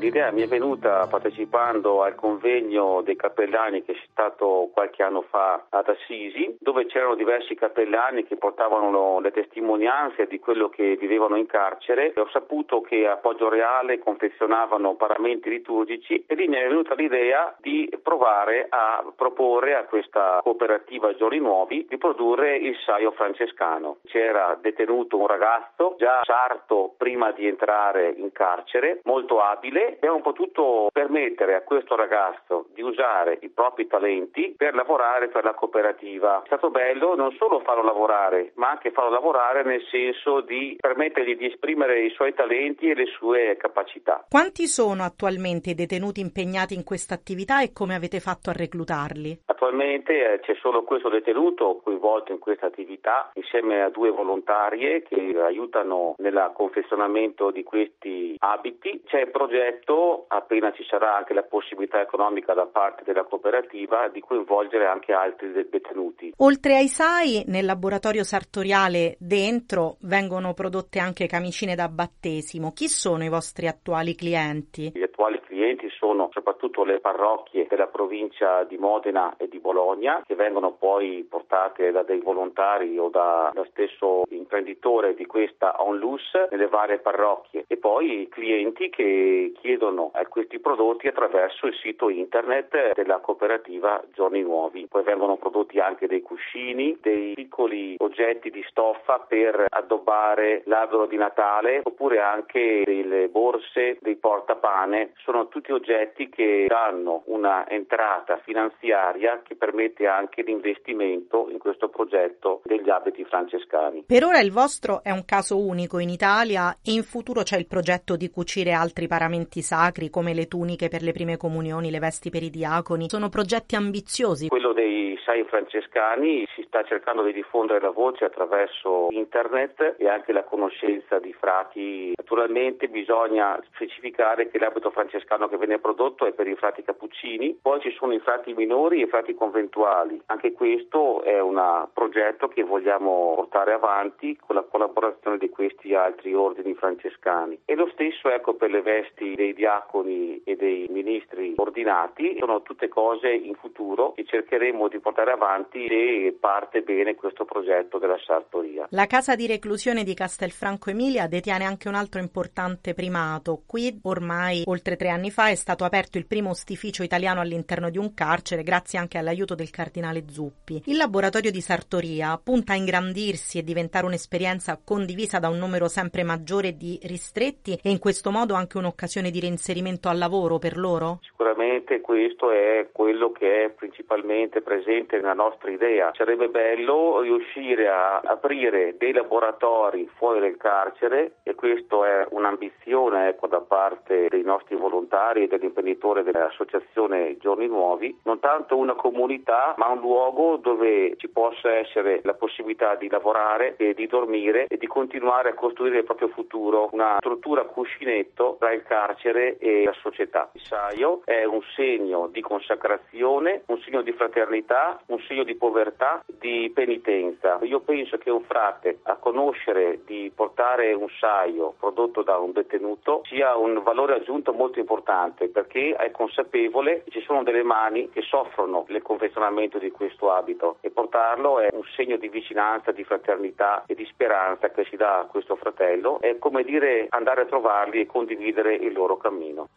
L'idea 0.00 0.30
mi 0.30 0.40
è 0.40 0.46
venuta 0.46 1.06
partecipando 1.08 2.02
al 2.02 2.14
convegno 2.14 3.02
dei 3.02 3.16
cappellani 3.16 3.84
che 3.84 3.92
è 3.92 3.96
stato 4.10 4.70
qualche 4.72 5.02
anno 5.02 5.20
fa 5.28 5.66
ad 5.68 5.88
Assisi, 5.90 6.56
dove 6.58 6.86
c'erano 6.86 7.14
diversi 7.14 7.54
cappellani 7.54 8.24
che 8.24 8.36
portavano 8.36 9.20
le 9.20 9.30
testimonianze 9.30 10.26
di 10.26 10.38
quello 10.38 10.70
che 10.70 10.96
vivevano 10.96 11.36
in 11.36 11.44
carcere. 11.44 12.14
Ho 12.16 12.28
saputo 12.30 12.80
che 12.80 13.06
a 13.06 13.18
Poggio 13.18 13.50
Reale 13.50 13.98
confezionavano 13.98 14.94
paramenti 14.94 15.50
liturgici 15.50 16.24
e 16.26 16.34
lì 16.34 16.48
mi 16.48 16.56
è 16.56 16.66
venuta 16.66 16.94
l'idea 16.94 17.54
di 17.58 17.86
provare 18.02 18.68
a 18.70 19.04
proporre 19.14 19.74
a 19.74 19.84
questa 19.84 20.40
cooperativa 20.42 21.14
Giorni 21.14 21.40
Nuovi 21.40 21.84
di 21.86 21.98
produrre 21.98 22.56
il 22.56 22.74
saio 22.86 23.10
francescano. 23.10 23.98
C'era 24.06 24.56
detenuto 24.58 25.18
un 25.18 25.26
ragazzo 25.26 25.96
già 25.98 26.22
sarto 26.22 26.94
prima 26.96 27.32
di 27.32 27.46
entrare 27.46 28.14
in 28.16 28.32
carcere, 28.32 29.00
molto 29.04 29.42
abile 29.42 29.88
abbiamo 29.96 30.20
potuto 30.20 30.88
permettere 30.92 31.54
a 31.54 31.62
questo 31.62 31.96
ragazzo 31.96 32.66
di 32.74 32.82
usare 32.82 33.38
i 33.42 33.48
propri 33.48 33.86
talenti 33.86 34.54
per 34.56 34.74
lavorare 34.74 35.28
per 35.28 35.44
la 35.44 35.54
cooperativa. 35.54 36.42
È 36.42 36.46
stato 36.46 36.70
bello 36.70 37.14
non 37.14 37.32
solo 37.32 37.60
farlo 37.60 37.82
lavorare, 37.82 38.52
ma 38.54 38.70
anche 38.70 38.90
farlo 38.90 39.10
lavorare 39.10 39.62
nel 39.64 39.82
senso 39.90 40.40
di 40.40 40.76
permettergli 40.80 41.36
di 41.36 41.46
esprimere 41.46 42.04
i 42.04 42.10
suoi 42.10 42.34
talenti 42.34 42.90
e 42.90 42.94
le 42.94 43.06
sue 43.06 43.56
capacità. 43.56 44.24
Quanti 44.28 44.66
sono 44.66 45.02
attualmente 45.02 45.70
i 45.70 45.74
detenuti 45.74 46.20
impegnati 46.20 46.74
in 46.74 46.84
questa 46.84 47.14
attività 47.14 47.62
e 47.62 47.72
come 47.72 47.94
avete 47.94 48.20
fatto 48.20 48.50
a 48.50 48.54
reclutarli? 48.54 49.42
Attualmente 49.46 50.32
eh, 50.32 50.40
c'è 50.40 50.54
solo 50.60 50.84
questo 50.84 51.08
detenuto 51.08 51.80
coinvolto 51.82 52.32
in 52.32 52.38
questa 52.38 52.66
attività 52.66 53.30
insieme 53.34 53.82
a 53.82 53.90
due 53.90 54.10
volontarie 54.10 55.02
che 55.02 55.34
aiutano 55.38 56.14
nel 56.18 56.50
confezionamento 56.54 57.50
di 57.50 57.62
questi 57.62 58.34
abiti. 58.38 59.02
C'è 59.06 59.20
il 59.20 59.30
progetto 59.30 59.79
progetto, 59.80 60.26
appena 60.28 60.72
ci 60.72 60.84
sarà 60.88 61.16
anche 61.16 61.34
la 61.34 61.42
possibilità 61.42 62.00
economica 62.00 62.54
da 62.54 62.66
parte 62.66 63.02
della 63.04 63.24
cooperativa, 63.24 64.08
di 64.08 64.20
coinvolgere 64.20 64.86
anche 64.86 65.12
altri 65.12 65.52
detenuti. 65.52 66.32
Oltre 66.38 66.76
ai 66.76 66.88
SAI, 66.88 67.44
nel 67.46 67.64
laboratorio 67.64 68.22
sartoriale 68.22 69.16
dentro 69.18 69.96
vengono 70.00 70.54
prodotte 70.54 70.98
anche 70.98 71.26
camicine 71.26 71.74
da 71.74 71.88
battesimo. 71.88 72.72
Chi 72.72 72.88
sono 72.88 73.24
i 73.24 73.28
vostri 73.28 73.66
attuali 73.66 74.14
clienti? 74.14 74.92
Gli 74.94 75.02
attuali 75.02 75.39
clienti 75.60 75.90
sono 75.90 76.30
soprattutto 76.32 76.84
le 76.84 77.00
parrocchie 77.00 77.66
della 77.68 77.86
provincia 77.86 78.64
di 78.64 78.78
Modena 78.78 79.34
e 79.36 79.46
di 79.46 79.58
Bologna, 79.58 80.22
che 80.26 80.34
vengono 80.34 80.72
poi 80.72 81.26
portate 81.28 81.90
da 81.90 82.02
dei 82.02 82.20
volontari 82.20 82.98
o 82.98 83.10
da, 83.10 83.50
da 83.52 83.66
stesso 83.68 84.22
imprenditore 84.30 85.14
di 85.14 85.26
questa 85.26 85.82
onlus 85.82 86.32
nelle 86.50 86.66
varie 86.66 86.98
parrocchie 86.98 87.64
e 87.66 87.76
poi 87.76 88.26
clienti 88.30 88.88
che 88.88 89.52
chiedono 89.60 90.10
a 90.14 90.24
questi 90.26 90.58
prodotti 90.60 91.08
attraverso 91.08 91.66
il 91.66 91.74
sito 91.74 92.08
internet 92.08 92.94
della 92.94 93.18
cooperativa 93.18 94.02
Giorni 94.14 94.40
Nuovi. 94.40 94.86
Poi 94.88 95.02
vengono 95.02 95.36
prodotti 95.36 95.78
anche 95.78 96.06
dei 96.06 96.22
cuscini, 96.22 96.96
dei 97.02 97.34
piccoli 97.34 97.96
oggetti 97.98 98.48
di 98.50 98.64
stoffa 98.70 99.18
per 99.28 99.66
addobbare 99.68 100.62
l'albero 100.64 101.04
di 101.04 101.18
Natale 101.18 101.82
oppure 101.82 102.18
anche 102.20 102.82
delle 102.86 103.28
borse, 103.28 103.98
dei 104.00 104.16
portapane. 104.16 105.12
Sono 105.18 105.48
tutti 105.50 105.72
oggetti 105.72 106.30
che 106.30 106.64
danno 106.66 107.24
una 107.26 107.68
entrata 107.68 108.38
finanziaria 108.38 109.42
che 109.42 109.56
permette 109.56 110.06
anche 110.06 110.40
l'investimento 110.42 111.48
in 111.50 111.58
questo 111.58 111.88
progetto 111.88 112.62
degli 112.64 112.88
abiti 112.88 113.24
francescani. 113.24 114.04
Per 114.06 114.24
ora 114.24 114.40
il 114.40 114.50
vostro 114.50 115.02
è 115.02 115.10
un 115.10 115.24
caso 115.26 115.58
unico 115.58 115.98
in 115.98 116.08
Italia 116.08 116.78
e 116.82 116.92
in 116.92 117.02
futuro 117.02 117.42
c'è 117.42 117.58
il 117.58 117.66
progetto 117.66 118.16
di 118.16 118.30
cucire 118.30 118.72
altri 118.72 119.06
paramenti 119.06 119.60
sacri 119.60 120.08
come 120.08 120.32
le 120.32 120.46
tuniche 120.46 120.88
per 120.88 121.02
le 121.02 121.12
prime 121.12 121.36
comunioni, 121.36 121.90
le 121.90 121.98
vesti 121.98 122.30
per 122.30 122.42
i 122.42 122.50
diaconi. 122.50 123.08
Sono 123.10 123.28
progetti 123.28 123.74
ambiziosi. 123.74 124.48
Quello 124.48 124.72
dei 124.72 125.18
sai 125.24 125.44
francescani 125.44 126.44
si 126.54 126.62
sta 126.66 126.82
cercando 126.84 127.22
di 127.22 127.32
diffondere 127.32 127.80
la 127.80 127.90
voce 127.90 128.24
attraverso 128.24 129.08
internet 129.10 129.96
e 129.98 130.08
anche 130.08 130.32
la 130.32 130.44
conoscenza 130.44 131.18
di 131.18 131.32
frati. 131.32 132.12
Naturalmente 132.16 132.88
bisogna 132.88 133.60
specificare 133.72 134.50
che 134.50 134.58
l'abito 134.58 134.90
francescano 134.90 135.39
che 135.48 135.58
viene 135.58 135.78
prodotto 135.78 136.26
è 136.26 136.32
per 136.32 136.46
i 136.46 136.56
frati 136.56 136.82
cappuccini, 136.82 137.58
poi 137.60 137.80
ci 137.80 137.90
sono 137.92 138.12
i 138.12 138.20
frati 138.20 138.54
minori 138.54 139.00
e 139.00 139.04
i 139.04 139.08
frati 139.08 139.34
conventuali. 139.34 140.20
Anche 140.26 140.52
questo 140.52 141.22
è 141.22 141.40
un 141.40 141.88
progetto 141.92 142.48
che 142.48 142.62
vogliamo 142.62 143.32
portare 143.36 143.72
avanti 143.72 144.36
con 144.36 144.56
la 144.56 144.62
collaborazione 144.62 145.38
di 145.38 145.48
questi 145.48 145.94
altri 145.94 146.34
ordini 146.34 146.74
francescani. 146.74 147.60
E 147.64 147.74
lo 147.74 147.88
stesso 147.92 148.28
ecco 148.30 148.54
per 148.54 148.70
le 148.70 148.82
vesti 148.82 149.34
dei 149.34 149.54
diaconi 149.54 150.42
e 150.44 150.56
dei 150.56 150.86
ministri 150.90 151.54
ordinati, 151.56 152.36
sono 152.38 152.62
tutte 152.62 152.88
cose 152.88 153.30
in 153.30 153.54
futuro 153.54 154.12
che 154.12 154.24
cercheremo 154.24 154.88
di 154.88 154.98
portare 154.98 155.32
avanti 155.32 155.86
se 155.88 156.36
parte 156.38 156.82
bene 156.82 157.14
questo 157.14 157.44
progetto 157.44 157.98
della 157.98 158.18
sartoria. 158.24 158.86
La 158.90 159.06
casa 159.06 159.34
di 159.34 159.46
reclusione 159.46 160.04
di 160.04 160.14
Castelfranco 160.14 160.90
Emilia 160.90 161.26
detiene 161.26 161.64
anche 161.64 161.88
un 161.88 161.94
altro 161.94 162.20
importante 162.20 162.94
primato. 162.94 163.62
Qui 163.66 164.00
ormai 164.04 164.62
oltre 164.66 164.96
tre 164.96 165.08
anni 165.08 165.29
fa 165.30 165.48
è 165.48 165.54
stato 165.54 165.84
aperto 165.84 166.18
il 166.18 166.26
primo 166.26 166.50
ostificio 166.50 167.02
italiano 167.02 167.40
all'interno 167.40 167.90
di 167.90 167.98
un 167.98 168.12
carcere 168.14 168.62
grazie 168.62 168.98
anche 168.98 169.18
all'aiuto 169.18 169.54
del 169.54 169.70
cardinale 169.70 170.24
Zuppi. 170.28 170.82
Il 170.86 170.96
laboratorio 170.96 171.50
di 171.50 171.60
sartoria 171.60 172.38
punta 172.42 172.72
a 172.72 172.76
ingrandirsi 172.76 173.58
e 173.58 173.62
diventare 173.62 174.06
un'esperienza 174.06 174.80
condivisa 174.82 175.38
da 175.38 175.48
un 175.48 175.58
numero 175.58 175.88
sempre 175.88 176.22
maggiore 176.22 176.76
di 176.76 176.98
ristretti 177.02 177.78
e 177.82 177.90
in 177.90 177.98
questo 177.98 178.30
modo 178.30 178.54
anche 178.54 178.78
un'occasione 178.78 179.30
di 179.30 179.40
reinserimento 179.40 180.08
al 180.08 180.18
lavoro 180.18 180.58
per 180.58 180.76
loro? 180.76 181.18
Sicuramente 181.22 182.00
questo 182.00 182.50
è 182.50 182.88
quello 182.92 183.32
che 183.32 183.64
è 183.64 183.70
principalmente 183.70 184.60
presente 184.62 185.16
nella 185.16 185.34
nostra 185.34 185.70
idea. 185.70 186.12
Sarebbe 186.14 186.48
bello 186.48 187.20
riuscire 187.20 187.88
a 187.88 188.18
aprire 188.18 188.96
dei 188.98 189.12
laboratori 189.12 190.08
fuori 190.16 190.40
del 190.40 190.56
carcere 190.56 191.36
e 191.42 191.54
questo 191.54 192.04
è 192.04 192.26
un'ambizione 192.30 193.28
ecco, 193.28 193.46
da 193.46 193.60
parte 193.60 194.28
dei 194.28 194.42
nostri 194.42 194.76
volontari 194.76 195.18
e 195.20 195.46
dell'imprenditore 195.46 196.22
dell'associazione 196.22 197.36
Giorni 197.38 197.66
Nuovi, 197.66 198.18
non 198.24 198.40
tanto 198.40 198.76
una 198.76 198.94
comunità 198.94 199.74
ma 199.76 199.88
un 199.88 200.00
luogo 200.00 200.56
dove 200.56 201.16
ci 201.18 201.28
possa 201.28 201.72
essere 201.76 202.20
la 202.24 202.34
possibilità 202.34 202.94
di 202.94 203.08
lavorare 203.08 203.76
e 203.76 203.92
di 203.94 204.06
dormire 204.06 204.66
e 204.66 204.76
di 204.78 204.86
continuare 204.86 205.50
a 205.50 205.54
costruire 205.54 205.98
il 205.98 206.04
proprio 206.04 206.28
futuro, 206.28 206.88
una 206.92 207.16
struttura 207.18 207.64
cuscinetto 207.64 208.56
tra 208.58 208.72
il 208.72 208.82
carcere 208.82 209.58
e 209.58 209.84
la 209.84 209.94
società. 210.00 210.48
Il 210.52 210.62
saio 210.62 211.20
è 211.24 211.44
un 211.44 211.60
segno 211.74 212.28
di 212.28 212.40
consacrazione, 212.40 213.62
un 213.66 213.78
segno 213.80 214.02
di 214.02 214.12
fraternità, 214.12 215.00
un 215.06 215.20
segno 215.20 215.44
di 215.44 215.54
povertà, 215.54 216.24
di 216.26 216.70
penitenza. 216.74 217.58
Io 217.62 217.80
penso 217.80 218.16
che 218.16 218.30
un 218.30 218.42
frate 218.42 218.98
a 219.02 219.16
conoscere 219.16 220.00
di 220.06 220.32
portare 220.34 220.92
un 220.92 221.08
saio 221.18 221.74
prodotto 221.78 222.22
da 222.22 222.38
un 222.38 222.52
detenuto 222.52 223.22
sia 223.26 223.56
un 223.56 223.82
valore 223.82 224.14
aggiunto 224.14 224.52
molto 224.52 224.78
importante 224.78 224.99
perché 225.00 225.94
è 225.96 226.10
consapevole 226.10 227.02
che 227.04 227.10
ci 227.10 227.20
sono 227.22 227.42
delle 227.42 227.62
mani 227.62 228.10
che 228.10 228.22
soffrono 228.22 228.84
il 228.88 229.02
confezionamento 229.02 229.78
di 229.78 229.90
questo 229.90 230.32
abito 230.32 230.78
e 230.80 230.90
portarlo 230.90 231.60
è 231.60 231.68
un 231.72 231.82
segno 231.94 232.16
di 232.16 232.28
vicinanza, 232.28 232.92
di 232.92 233.04
fraternità 233.04 233.84
e 233.86 233.94
di 233.94 234.04
speranza 234.06 234.70
che 234.70 234.84
si 234.84 234.96
dà 234.96 235.20
a 235.20 235.24
questo 235.26 235.56
fratello. 235.56 236.20
È 236.20 236.38
come 236.38 236.62
dire 236.64 237.06
andare 237.10 237.42
a 237.42 237.46
trovarli 237.46 238.00
e 238.00 238.06
condividere 238.06 238.74
il 238.74 238.92
loro 238.92 239.16
cammino. 239.16 239.68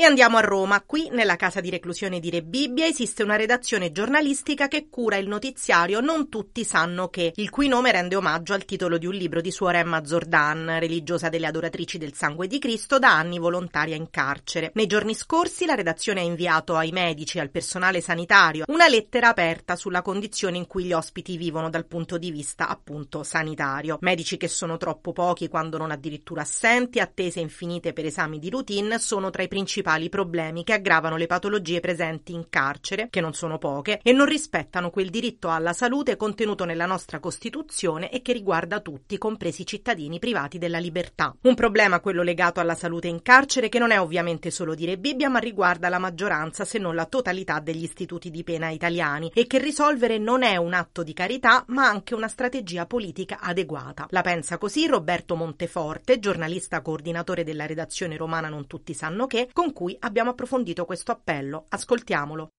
E 0.00 0.04
andiamo 0.04 0.38
a 0.38 0.40
Roma. 0.40 0.80
Qui, 0.80 1.10
nella 1.10 1.36
casa 1.36 1.60
di 1.60 1.68
reclusione 1.68 2.20
di 2.20 2.30
Re 2.30 2.42
Bibbia, 2.42 2.86
esiste 2.86 3.22
una 3.22 3.36
redazione 3.36 3.92
giornalistica 3.92 4.66
che 4.66 4.88
cura 4.88 5.16
il 5.16 5.28
notiziario 5.28 6.00
Non 6.00 6.30
tutti 6.30 6.64
sanno 6.64 7.08
che, 7.08 7.34
il 7.36 7.50
cui 7.50 7.68
nome 7.68 7.92
rende 7.92 8.16
omaggio 8.16 8.54
al 8.54 8.64
titolo 8.64 8.96
di 8.96 9.04
un 9.04 9.12
libro 9.12 9.42
di 9.42 9.50
suora 9.50 9.76
Emma 9.76 10.02
Zordan, 10.02 10.78
religiosa 10.78 11.28
delle 11.28 11.46
adoratrici 11.48 11.98
del 11.98 12.14
sangue 12.14 12.46
di 12.46 12.58
Cristo, 12.58 12.98
da 12.98 13.14
anni 13.14 13.38
volontaria 13.38 13.94
in 13.94 14.08
carcere. 14.08 14.70
Nei 14.72 14.86
giorni 14.86 15.12
scorsi 15.14 15.66
la 15.66 15.74
redazione 15.74 16.20
ha 16.20 16.24
inviato 16.24 16.76
ai 16.76 16.92
medici 16.92 17.36
e 17.36 17.42
al 17.42 17.50
personale 17.50 18.00
sanitario 18.00 18.64
una 18.68 18.88
lettera 18.88 19.28
aperta 19.28 19.76
sulla 19.76 20.00
condizione 20.00 20.56
in 20.56 20.66
cui 20.66 20.84
gli 20.84 20.94
ospiti 20.94 21.36
vivono 21.36 21.68
dal 21.68 21.84
punto 21.84 22.16
di 22.16 22.30
vista 22.30 22.68
appunto 22.68 23.22
sanitario. 23.22 23.98
Medici 24.00 24.38
che 24.38 24.48
sono 24.48 24.78
troppo 24.78 25.12
pochi 25.12 25.48
quando 25.48 25.76
non 25.76 25.90
addirittura 25.90 26.40
assenti, 26.40 27.00
attese 27.00 27.40
infinite 27.40 27.92
per 27.92 28.06
esami 28.06 28.38
di 28.38 28.48
routine, 28.48 28.98
sono 28.98 29.28
tra 29.28 29.42
i 29.42 29.48
principali 29.48 29.88
principali 29.90 30.08
problemi 30.08 30.62
che 30.62 30.74
aggravano 30.74 31.16
le 31.16 31.26
patologie 31.26 31.80
presenti 31.80 32.32
in 32.32 32.48
carcere, 32.48 33.08
che 33.10 33.20
non 33.20 33.32
sono 33.32 33.58
poche, 33.58 33.98
e 34.02 34.12
non 34.12 34.26
rispettano 34.26 34.90
quel 34.90 35.10
diritto 35.10 35.48
alla 35.50 35.72
salute 35.72 36.16
contenuto 36.16 36.64
nella 36.64 36.86
nostra 36.86 37.18
Costituzione 37.18 38.10
e 38.10 38.22
che 38.22 38.32
riguarda 38.32 38.80
tutti, 38.80 39.18
compresi 39.18 39.62
i 39.62 39.66
cittadini 39.66 40.18
privati 40.18 40.58
della 40.58 40.78
libertà. 40.78 41.34
Un 41.42 41.54
problema 41.54 42.00
quello 42.00 42.22
legato 42.22 42.60
alla 42.60 42.74
salute 42.74 43.08
in 43.08 43.22
carcere 43.22 43.68
che 43.68 43.78
non 43.78 43.90
è 43.90 44.00
ovviamente 44.00 44.50
solo 44.50 44.74
dire 44.74 44.98
Bibbia, 44.98 45.28
ma 45.28 45.38
riguarda 45.38 45.88
la 45.88 45.98
maggioranza, 45.98 46.64
se 46.64 46.78
non 46.78 46.94
la 46.94 47.06
totalità 47.06 47.58
degli 47.58 47.82
istituti 47.82 48.30
di 48.30 48.44
pena 48.44 48.68
italiani 48.68 49.30
e 49.34 49.46
che 49.46 49.58
risolvere 49.58 50.18
non 50.18 50.42
è 50.42 50.56
un 50.56 50.74
atto 50.74 51.02
di 51.02 51.12
carità, 51.12 51.64
ma 51.68 51.88
anche 51.88 52.14
una 52.14 52.28
strategia 52.28 52.86
politica 52.86 53.38
adeguata. 53.40 54.06
La 54.10 54.22
pensa 54.22 54.58
così 54.58 54.86
Roberto 54.86 55.34
Monteforte, 55.34 56.18
giornalista 56.18 56.80
coordinatore 56.80 57.42
della 57.42 57.66
redazione 57.66 58.16
romana 58.16 58.48
Non 58.48 58.66
tutti 58.66 58.94
sanno 58.94 59.26
che, 59.26 59.48
con 59.52 59.72
cui 59.80 59.96
abbiamo 60.00 60.28
approfondito 60.28 60.84
questo 60.84 61.10
appello. 61.10 61.64
Ascoltiamolo. 61.70 62.50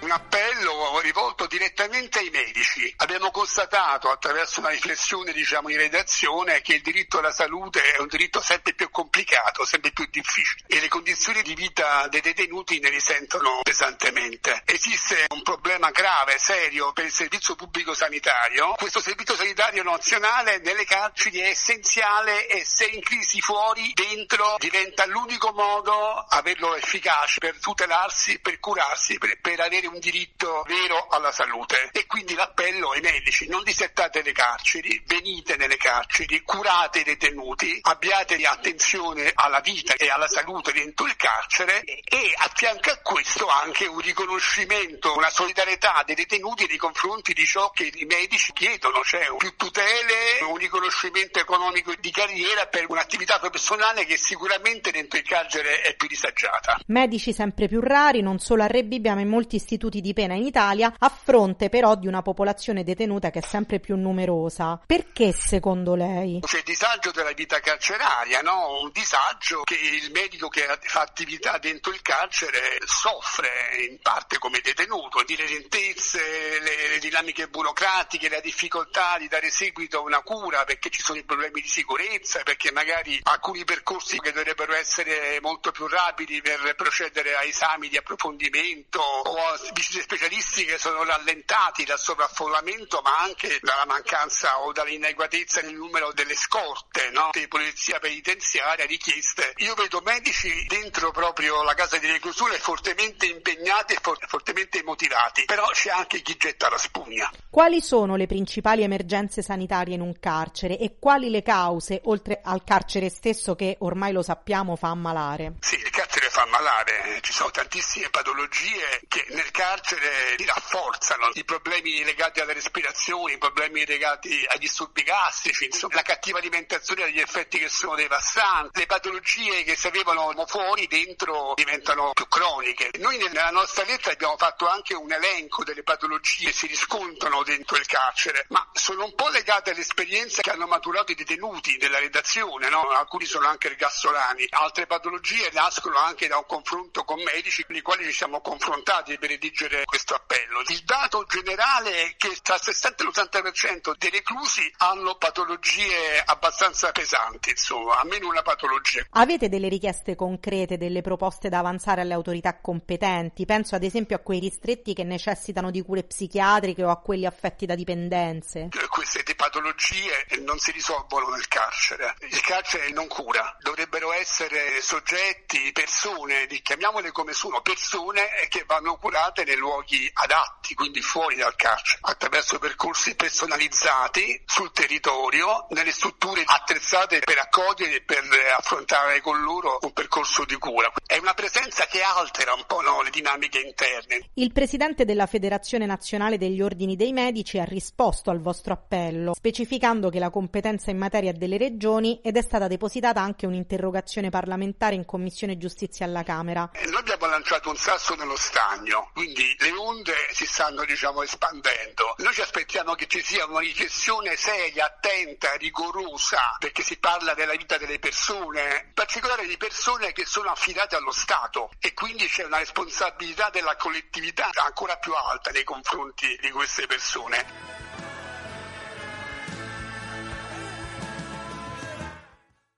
un 0.00 0.12
appello 0.12 0.55
rivolto 1.00 1.46
direttamente 1.46 2.20
ai 2.20 2.30
medici. 2.30 2.92
Abbiamo 2.98 3.30
constatato 3.30 4.10
attraverso 4.10 4.60
una 4.60 4.70
riflessione 4.70 5.32
diciamo, 5.32 5.68
in 5.70 5.76
redazione 5.76 6.62
che 6.62 6.74
il 6.74 6.82
diritto 6.82 7.18
alla 7.18 7.32
salute 7.32 7.92
è 7.92 7.98
un 7.98 8.06
diritto 8.06 8.40
sempre 8.40 8.74
più 8.74 8.90
complicato, 8.90 9.64
sempre 9.64 9.90
più 9.90 10.06
difficile 10.10 10.62
e 10.68 10.80
le 10.80 10.88
condizioni 10.88 11.42
di 11.42 11.54
vita 11.54 12.06
dei 12.08 12.20
detenuti 12.20 12.78
ne 12.78 12.88
risentono 12.88 13.60
pesantemente. 13.62 14.62
Esiste 14.64 15.26
un 15.30 15.42
problema 15.42 15.90
grave, 15.90 16.38
serio 16.38 16.92
per 16.92 17.06
il 17.06 17.12
servizio 17.12 17.56
pubblico 17.56 17.94
sanitario. 17.94 18.74
Questo 18.76 19.00
servizio 19.00 19.34
sanitario 19.34 19.82
nazionale 19.82 20.58
nelle 20.58 20.84
carceri 20.84 21.40
è 21.40 21.48
essenziale 21.48 22.46
e 22.46 22.64
se 22.64 22.84
in 22.86 23.00
crisi 23.00 23.40
fuori, 23.40 23.92
dentro 23.92 24.54
diventa 24.58 25.04
l'unico 25.06 25.52
modo 25.52 26.14
averlo 26.28 26.76
efficace 26.76 27.40
per 27.40 27.58
tutelarsi, 27.58 28.38
per 28.38 28.58
curarsi, 28.60 29.18
per, 29.18 29.40
per 29.40 29.60
avere 29.60 29.86
un 29.86 29.96
un 29.96 30.00
diritto 30.46 30.62
vero 30.66 31.06
alla 31.08 31.32
salute. 31.32 31.90
E 31.92 32.06
quindi 32.06 32.34
l'appello 32.34 32.90
ai 32.90 33.00
medici 33.00 33.48
non 33.48 33.62
disertate 33.64 34.22
le 34.22 34.32
carceri, 34.32 35.02
venite 35.06 35.56
nelle 35.56 35.76
carceri, 35.76 36.42
curate 36.42 37.00
i 37.00 37.04
detenuti, 37.04 37.78
abbiate 37.82 38.36
attenzione 38.46 39.32
alla 39.34 39.60
vita 39.60 39.94
e 39.94 40.08
alla 40.08 40.28
salute 40.28 40.72
dentro 40.72 41.06
il 41.06 41.16
carcere 41.16 41.82
e 41.84 42.34
a 42.36 42.50
fianco 42.54 42.90
a 42.90 42.98
questo 42.98 43.48
anche 43.48 43.86
un 43.86 44.00
riconoscimento, 44.00 45.16
una 45.16 45.30
solidarietà 45.30 46.02
dei 46.04 46.14
detenuti 46.14 46.66
nei 46.66 46.76
confronti 46.76 47.32
di 47.32 47.44
ciò 47.44 47.70
che 47.70 47.90
i 47.92 48.04
medici 48.04 48.52
chiedono, 48.52 49.02
cioè 49.02 49.34
più 49.36 49.56
tutele, 49.56 50.25
un 50.56 50.62
riconoscimento 50.62 51.38
economico 51.38 51.92
di 52.00 52.10
carriera 52.10 52.66
per 52.66 52.86
un'attività 52.88 53.38
professionale 53.38 54.04
che 54.04 54.16
sicuramente 54.16 54.90
dentro 54.90 55.18
il 55.18 55.24
carcere 55.24 55.82
è 55.82 55.94
più 55.94 56.08
disagiata. 56.08 56.80
Medici 56.86 57.32
sempre 57.32 57.68
più 57.68 57.80
rari, 57.80 58.22
non 58.22 58.38
solo 58.38 58.62
a 58.62 58.66
Re 58.66 58.84
Bibbia 58.84 59.14
ma 59.14 59.20
in 59.20 59.28
molti 59.28 59.56
istituti 59.56 59.74
istituti 59.76 60.00
di 60.00 60.12
pena 60.14 60.34
in 60.34 60.44
Italia, 60.44 60.94
a 60.98 61.08
fronte 61.08 61.68
però 61.68 61.94
di 61.94 62.06
una 62.06 62.22
popolazione 62.22 62.82
detenuta 62.82 63.30
che 63.30 63.40
è 63.40 63.42
sempre 63.42 63.78
più 63.78 63.96
numerosa. 63.96 64.80
Perché 64.86 65.32
secondo 65.32 65.94
lei? 65.94 66.40
C'è 66.40 66.58
il 66.58 66.64
disagio 66.64 67.10
della 67.10 67.32
vita 67.32 67.60
carceraria, 67.60 68.40
no? 68.40 68.80
un 68.80 68.90
disagio 68.92 69.62
che 69.64 69.74
il 69.74 70.10
medico 70.12 70.48
che 70.48 70.66
fa 70.80 71.02
attività 71.02 71.58
dentro 71.58 71.92
il 71.92 72.00
carcere 72.00 72.78
soffre 72.84 73.48
in 73.88 73.98
parte 74.00 74.38
come 74.38 74.60
detenuto, 74.62 75.22
di 75.24 75.36
lentezze, 75.36 76.20
le, 76.60 76.88
le 76.88 76.98
dinamiche 76.98 77.48
burocratiche, 77.48 78.28
la 78.28 78.40
difficoltà 78.40 79.18
di 79.18 79.28
dare 79.28 79.50
seguito 79.50 79.98
a 79.98 80.02
una 80.02 80.22
cura 80.22 80.45
perché 80.64 80.90
ci 80.90 81.02
sono 81.02 81.18
i 81.18 81.24
problemi 81.24 81.60
di 81.60 81.68
sicurezza, 81.68 82.42
perché 82.42 82.70
magari 82.72 83.18
alcuni 83.24 83.64
percorsi 83.64 84.18
che 84.18 84.32
dovrebbero 84.32 84.74
essere 84.74 85.38
molto 85.40 85.72
più 85.72 85.86
rapidi 85.86 86.40
per 86.40 86.74
procedere 86.76 87.34
a 87.34 87.42
esami 87.42 87.88
di 87.88 87.96
approfondimento 87.96 89.00
o 89.00 89.36
a 89.36 89.58
visite 89.72 90.02
specialistiche 90.02 90.78
sono 90.78 91.04
rallentati 91.04 91.84
dal 91.84 91.98
sovraffollamento 91.98 93.00
ma 93.02 93.18
anche 93.18 93.58
dalla 93.60 93.86
mancanza 93.86 94.60
o 94.60 94.72
dall'inadeguatezza 94.72 95.60
nel 95.62 95.74
numero 95.74 96.12
delle 96.12 96.34
scorte 96.34 97.10
no? 97.10 97.30
di 97.32 97.48
polizia 97.48 97.98
penitenziaria 97.98 98.86
richieste. 98.86 99.52
Io 99.56 99.74
vedo 99.74 100.00
medici 100.04 100.64
dentro 100.66 101.10
proprio 101.10 101.62
la 101.62 101.74
casa 101.74 101.98
di 101.98 102.06
reclusione 102.06 102.58
fortemente 102.58 103.26
impegnati 103.26 103.94
e 103.94 103.98
for- 104.00 104.18
fortemente 104.26 104.82
motivati, 104.82 105.44
però 105.44 105.66
c'è 105.68 105.90
anche 105.90 106.22
chi 106.22 106.36
getta 106.36 106.68
la 106.68 106.78
spugna. 106.78 107.30
Quali 107.50 107.80
sono 107.80 108.16
le 108.16 108.26
principali 108.26 108.82
emergenze 108.82 109.42
sanitarie 109.42 109.94
in 109.94 110.00
un 110.00 110.18
carcere 110.36 110.78
e 110.78 110.96
quali 110.98 111.30
le 111.30 111.42
cause, 111.42 112.02
oltre 112.04 112.40
al 112.42 112.62
carcere 112.62 113.08
stesso 113.08 113.54
che 113.54 113.76
ormai 113.80 114.12
lo 114.12 114.22
sappiamo 114.22 114.76
fa 114.76 114.90
ammalare? 114.90 115.54
Sì, 115.60 115.76
il 115.76 115.90
carcere 115.90 116.05
fa 116.36 116.42
ammalare, 116.42 117.18
ci 117.22 117.32
sono 117.32 117.50
tantissime 117.50 118.10
patologie 118.10 119.00
che 119.08 119.24
nel 119.30 119.50
carcere 119.50 120.36
rafforzano 120.44 121.30
i 121.32 121.44
problemi 121.44 122.04
legati 122.04 122.40
alle 122.40 122.52
respirazioni, 122.52 123.32
i 123.32 123.38
problemi 123.38 123.86
legati 123.86 124.44
ai 124.46 124.58
disturbi 124.58 125.02
gastrici, 125.02 125.64
insomma, 125.64 125.94
la 125.94 126.02
cattiva 126.02 126.36
alimentazione 126.36 127.04
ha 127.04 127.06
degli 127.06 127.20
effetti 127.20 127.58
che 127.58 127.70
sono 127.70 127.94
devastanti, 127.94 128.80
le 128.80 128.84
patologie 128.84 129.62
che 129.64 129.76
si 129.76 129.86
avevano 129.86 130.34
fuori 130.46 130.86
dentro 130.86 131.54
diventano 131.56 132.10
più 132.12 132.28
croniche. 132.28 132.90
Noi 132.98 133.16
nella 133.16 133.48
nostra 133.48 133.84
lettera 133.84 134.12
abbiamo 134.12 134.36
fatto 134.36 134.68
anche 134.68 134.92
un 134.92 135.10
elenco 135.10 135.64
delle 135.64 135.84
patologie 135.84 136.46
che 136.48 136.52
si 136.52 136.66
riscontrano 136.66 137.44
dentro 137.44 137.78
il 137.78 137.86
carcere, 137.86 138.44
ma 138.50 138.68
sono 138.74 139.04
un 139.04 139.14
po' 139.14 139.30
legate 139.30 139.70
all'esperienza 139.70 140.42
che 140.42 140.50
hanno 140.50 140.66
maturato 140.66 141.12
i 141.12 141.14
detenuti 141.14 141.78
della 141.78 141.98
redazione, 141.98 142.68
no? 142.68 142.90
alcuni 142.90 143.24
sono 143.24 143.48
anche 143.48 143.68
ergassolani, 143.68 144.46
altre 144.50 144.84
patologie 144.84 145.48
nascono 145.54 145.96
anche 145.96 146.24
da 146.28 146.36
da 146.36 146.38
un 146.38 146.46
confronto 146.46 147.04
con 147.04 147.22
medici 147.22 147.64
con 147.64 147.74
i 147.74 147.80
quali 147.80 148.04
ci 148.04 148.12
siamo 148.12 148.40
confrontati 148.40 149.16
per 149.18 149.30
redigere 149.30 149.84
questo 149.84 150.14
appello. 150.14 150.60
Il 150.68 150.82
dato 150.84 151.24
generale 151.26 151.90
è 152.02 152.14
che 152.16 152.36
tra 152.42 152.56
il 152.56 152.60
60 152.62 153.02
e 153.02 153.06
l'80% 153.06 153.94
dei 153.96 154.10
reclusi 154.10 154.70
hanno 154.78 155.16
patologie 155.16 156.22
abbastanza 156.24 156.92
pesanti, 156.92 157.50
insomma, 157.50 158.00
almeno 158.00 158.28
una 158.28 158.42
patologia. 158.42 159.06
Avete 159.10 159.48
delle 159.48 159.68
richieste 159.68 160.14
concrete, 160.14 160.76
delle 160.76 161.00
proposte 161.00 161.48
da 161.48 161.58
avanzare 161.58 162.02
alle 162.02 162.14
autorità 162.14 162.60
competenti? 162.60 163.46
Penso 163.46 163.74
ad 163.74 163.82
esempio 163.82 164.16
a 164.16 164.20
quei 164.20 164.40
ristretti 164.40 164.92
che 164.92 165.04
necessitano 165.04 165.70
di 165.70 165.82
cure 165.82 166.04
psichiatriche 166.04 166.84
o 166.84 166.90
a 166.90 167.00
quelli 167.00 167.24
affetti 167.24 167.64
da 167.64 167.74
dipendenze. 167.74 168.68
Queste 168.88 169.22
patologie 169.34 170.26
non 170.40 170.58
si 170.58 170.72
risolvono 170.72 171.28
nel 171.28 171.46
carcere. 171.48 172.14
Il 172.28 172.40
carcere 172.40 172.90
non 172.90 173.06
cura. 173.06 173.56
Dovrebbero 173.60 174.12
essere 174.12 174.80
soggetti, 174.80 175.70
persone, 175.72 176.15
chiamiamole 176.62 177.12
come 177.12 177.32
sono, 177.32 177.60
persone 177.60 178.26
che 178.48 178.64
vanno 178.66 178.96
curate 178.96 179.44
nei 179.44 179.56
luoghi 179.56 180.10
adatti, 180.12 180.74
quindi 180.74 181.00
fuori 181.00 181.36
dal 181.36 181.54
carcere, 181.56 182.00
attraverso 182.02 182.58
percorsi 182.58 183.14
personalizzati 183.14 184.42
sul 184.44 184.72
territorio, 184.72 185.66
nelle 185.70 185.92
strutture 185.92 186.42
attrezzate 186.44 187.20
per 187.20 187.38
accogliere 187.38 187.96
e 187.96 188.02
per 188.02 188.24
affrontare 188.56 189.20
con 189.20 189.42
loro 189.42 189.78
un 189.82 189.92
percorso 189.92 190.44
di 190.44 190.56
cura. 190.56 190.90
È 191.04 191.18
una 191.18 191.34
presenza 191.34 191.86
che 191.86 192.02
altera 192.02 192.54
un 192.54 192.64
po' 192.66 192.80
no, 192.80 193.02
le 193.02 193.10
dinamiche 193.10 193.60
interne. 193.60 194.30
Il 194.34 194.52
presidente 194.52 195.04
della 195.04 195.26
Federazione 195.26 195.86
Nazionale 195.86 196.38
degli 196.38 196.62
Ordini 196.62 196.96
dei 196.96 197.12
Medici 197.12 197.58
ha 197.58 197.64
risposto 197.64 198.30
al 198.30 198.40
vostro 198.40 198.72
appello, 198.72 199.34
specificando 199.34 200.10
che 200.10 200.18
la 200.18 200.30
competenza 200.30 200.90
in 200.90 200.98
materia 200.98 201.32
delle 201.32 201.58
regioni 201.58 202.20
ed 202.22 202.36
è 202.36 202.42
stata 202.42 202.66
depositata 202.66 203.20
anche 203.20 203.46
un'interrogazione 203.46 204.30
parlamentare 204.30 204.94
in 204.94 205.04
Commissione 205.04 205.58
Giustizia 205.58 206.05
alla 206.06 206.22
Camera. 206.22 206.68
Eh, 206.72 206.86
noi 206.86 207.00
abbiamo 207.00 207.26
lanciato 207.26 207.68
un 207.68 207.76
sasso 207.76 208.14
nello 208.14 208.36
stagno, 208.36 209.10
quindi 209.12 209.54
le 209.58 209.72
onde 209.72 210.14
si 210.32 210.46
stanno 210.46 210.84
diciamo 210.84 211.22
espandendo. 211.22 212.14
Noi 212.18 212.32
ci 212.32 212.40
aspettiamo 212.40 212.94
che 212.94 213.06
ci 213.06 213.22
sia 213.22 213.44
una 213.46 213.60
riflessione 213.60 214.36
seria, 214.36 214.86
attenta, 214.86 215.54
rigorosa, 215.54 216.56
perché 216.58 216.82
si 216.82 216.98
parla 216.98 217.34
della 217.34 217.54
vita 217.54 217.76
delle 217.76 217.98
persone, 217.98 218.84
in 218.86 218.94
particolare 218.94 219.46
di 219.46 219.56
persone 219.56 220.12
che 220.12 220.24
sono 220.24 220.50
affidate 220.50 220.96
allo 220.96 221.12
Stato 221.12 221.70
e 221.78 221.92
quindi 221.92 222.26
c'è 222.26 222.44
una 222.44 222.58
responsabilità 222.58 223.50
della 223.50 223.76
collettività 223.76 224.50
ancora 224.64 224.96
più 224.96 225.12
alta 225.12 225.50
nei 225.50 225.64
confronti 225.64 226.38
di 226.40 226.50
queste 226.50 226.86
persone. 226.86 227.85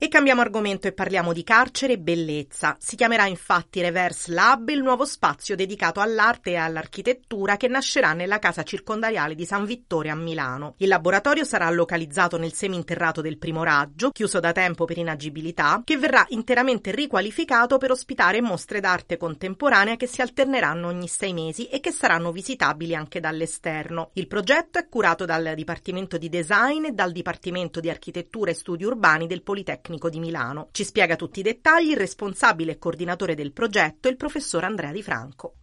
E 0.00 0.06
cambiamo 0.06 0.42
argomento 0.42 0.86
e 0.86 0.92
parliamo 0.92 1.32
di 1.32 1.42
carcere 1.42 1.94
e 1.94 1.98
bellezza. 1.98 2.76
Si 2.78 2.94
chiamerà 2.94 3.26
infatti 3.26 3.80
Reverse 3.80 4.30
Lab, 4.32 4.68
il 4.68 4.80
nuovo 4.80 5.04
spazio 5.04 5.56
dedicato 5.56 5.98
all'arte 5.98 6.50
e 6.50 6.54
all'architettura 6.54 7.56
che 7.56 7.66
nascerà 7.66 8.12
nella 8.12 8.38
casa 8.38 8.62
circondariale 8.62 9.34
di 9.34 9.44
San 9.44 9.64
Vittore 9.64 10.10
a 10.10 10.14
Milano. 10.14 10.74
Il 10.76 10.86
laboratorio 10.86 11.42
sarà 11.42 11.68
localizzato 11.70 12.38
nel 12.38 12.52
seminterrato 12.52 13.20
del 13.20 13.38
primo 13.38 13.64
raggio, 13.64 14.12
chiuso 14.12 14.38
da 14.38 14.52
tempo 14.52 14.84
per 14.84 14.98
inagibilità, 14.98 15.82
che 15.84 15.98
verrà 15.98 16.24
interamente 16.28 16.92
riqualificato 16.92 17.76
per 17.78 17.90
ospitare 17.90 18.40
mostre 18.40 18.78
d'arte 18.78 19.16
contemporanea 19.16 19.96
che 19.96 20.06
si 20.06 20.20
alterneranno 20.20 20.86
ogni 20.86 21.08
sei 21.08 21.32
mesi 21.32 21.66
e 21.66 21.80
che 21.80 21.90
saranno 21.90 22.30
visitabili 22.30 22.94
anche 22.94 23.18
dall'esterno. 23.18 24.10
Il 24.12 24.28
progetto 24.28 24.78
è 24.78 24.88
curato 24.88 25.24
dal 25.24 25.54
Dipartimento 25.56 26.18
di 26.18 26.28
Design 26.28 26.84
e 26.84 26.92
dal 26.92 27.10
Dipartimento 27.10 27.80
di 27.80 27.90
Architettura 27.90 28.52
e 28.52 28.54
Studi 28.54 28.84
Urbani 28.84 29.26
del 29.26 29.42
Politecnico 29.42 29.86
Politecnico 29.88 30.11
di 30.11 30.18
Milano. 30.21 30.68
Ci 30.73 30.85
spiega 30.85 31.16
tutti 31.16 31.40
i 31.40 31.42
dettagli 31.42 31.90
il 31.90 31.97
responsabile 31.97 32.73
e 32.73 32.78
coordinatore 32.78 33.35
del 33.35 33.52
progetto, 33.52 34.09
il 34.09 34.16
professor 34.16 34.64
Andrea 34.64 34.92
Di 34.92 35.02
Franco. 35.02 35.54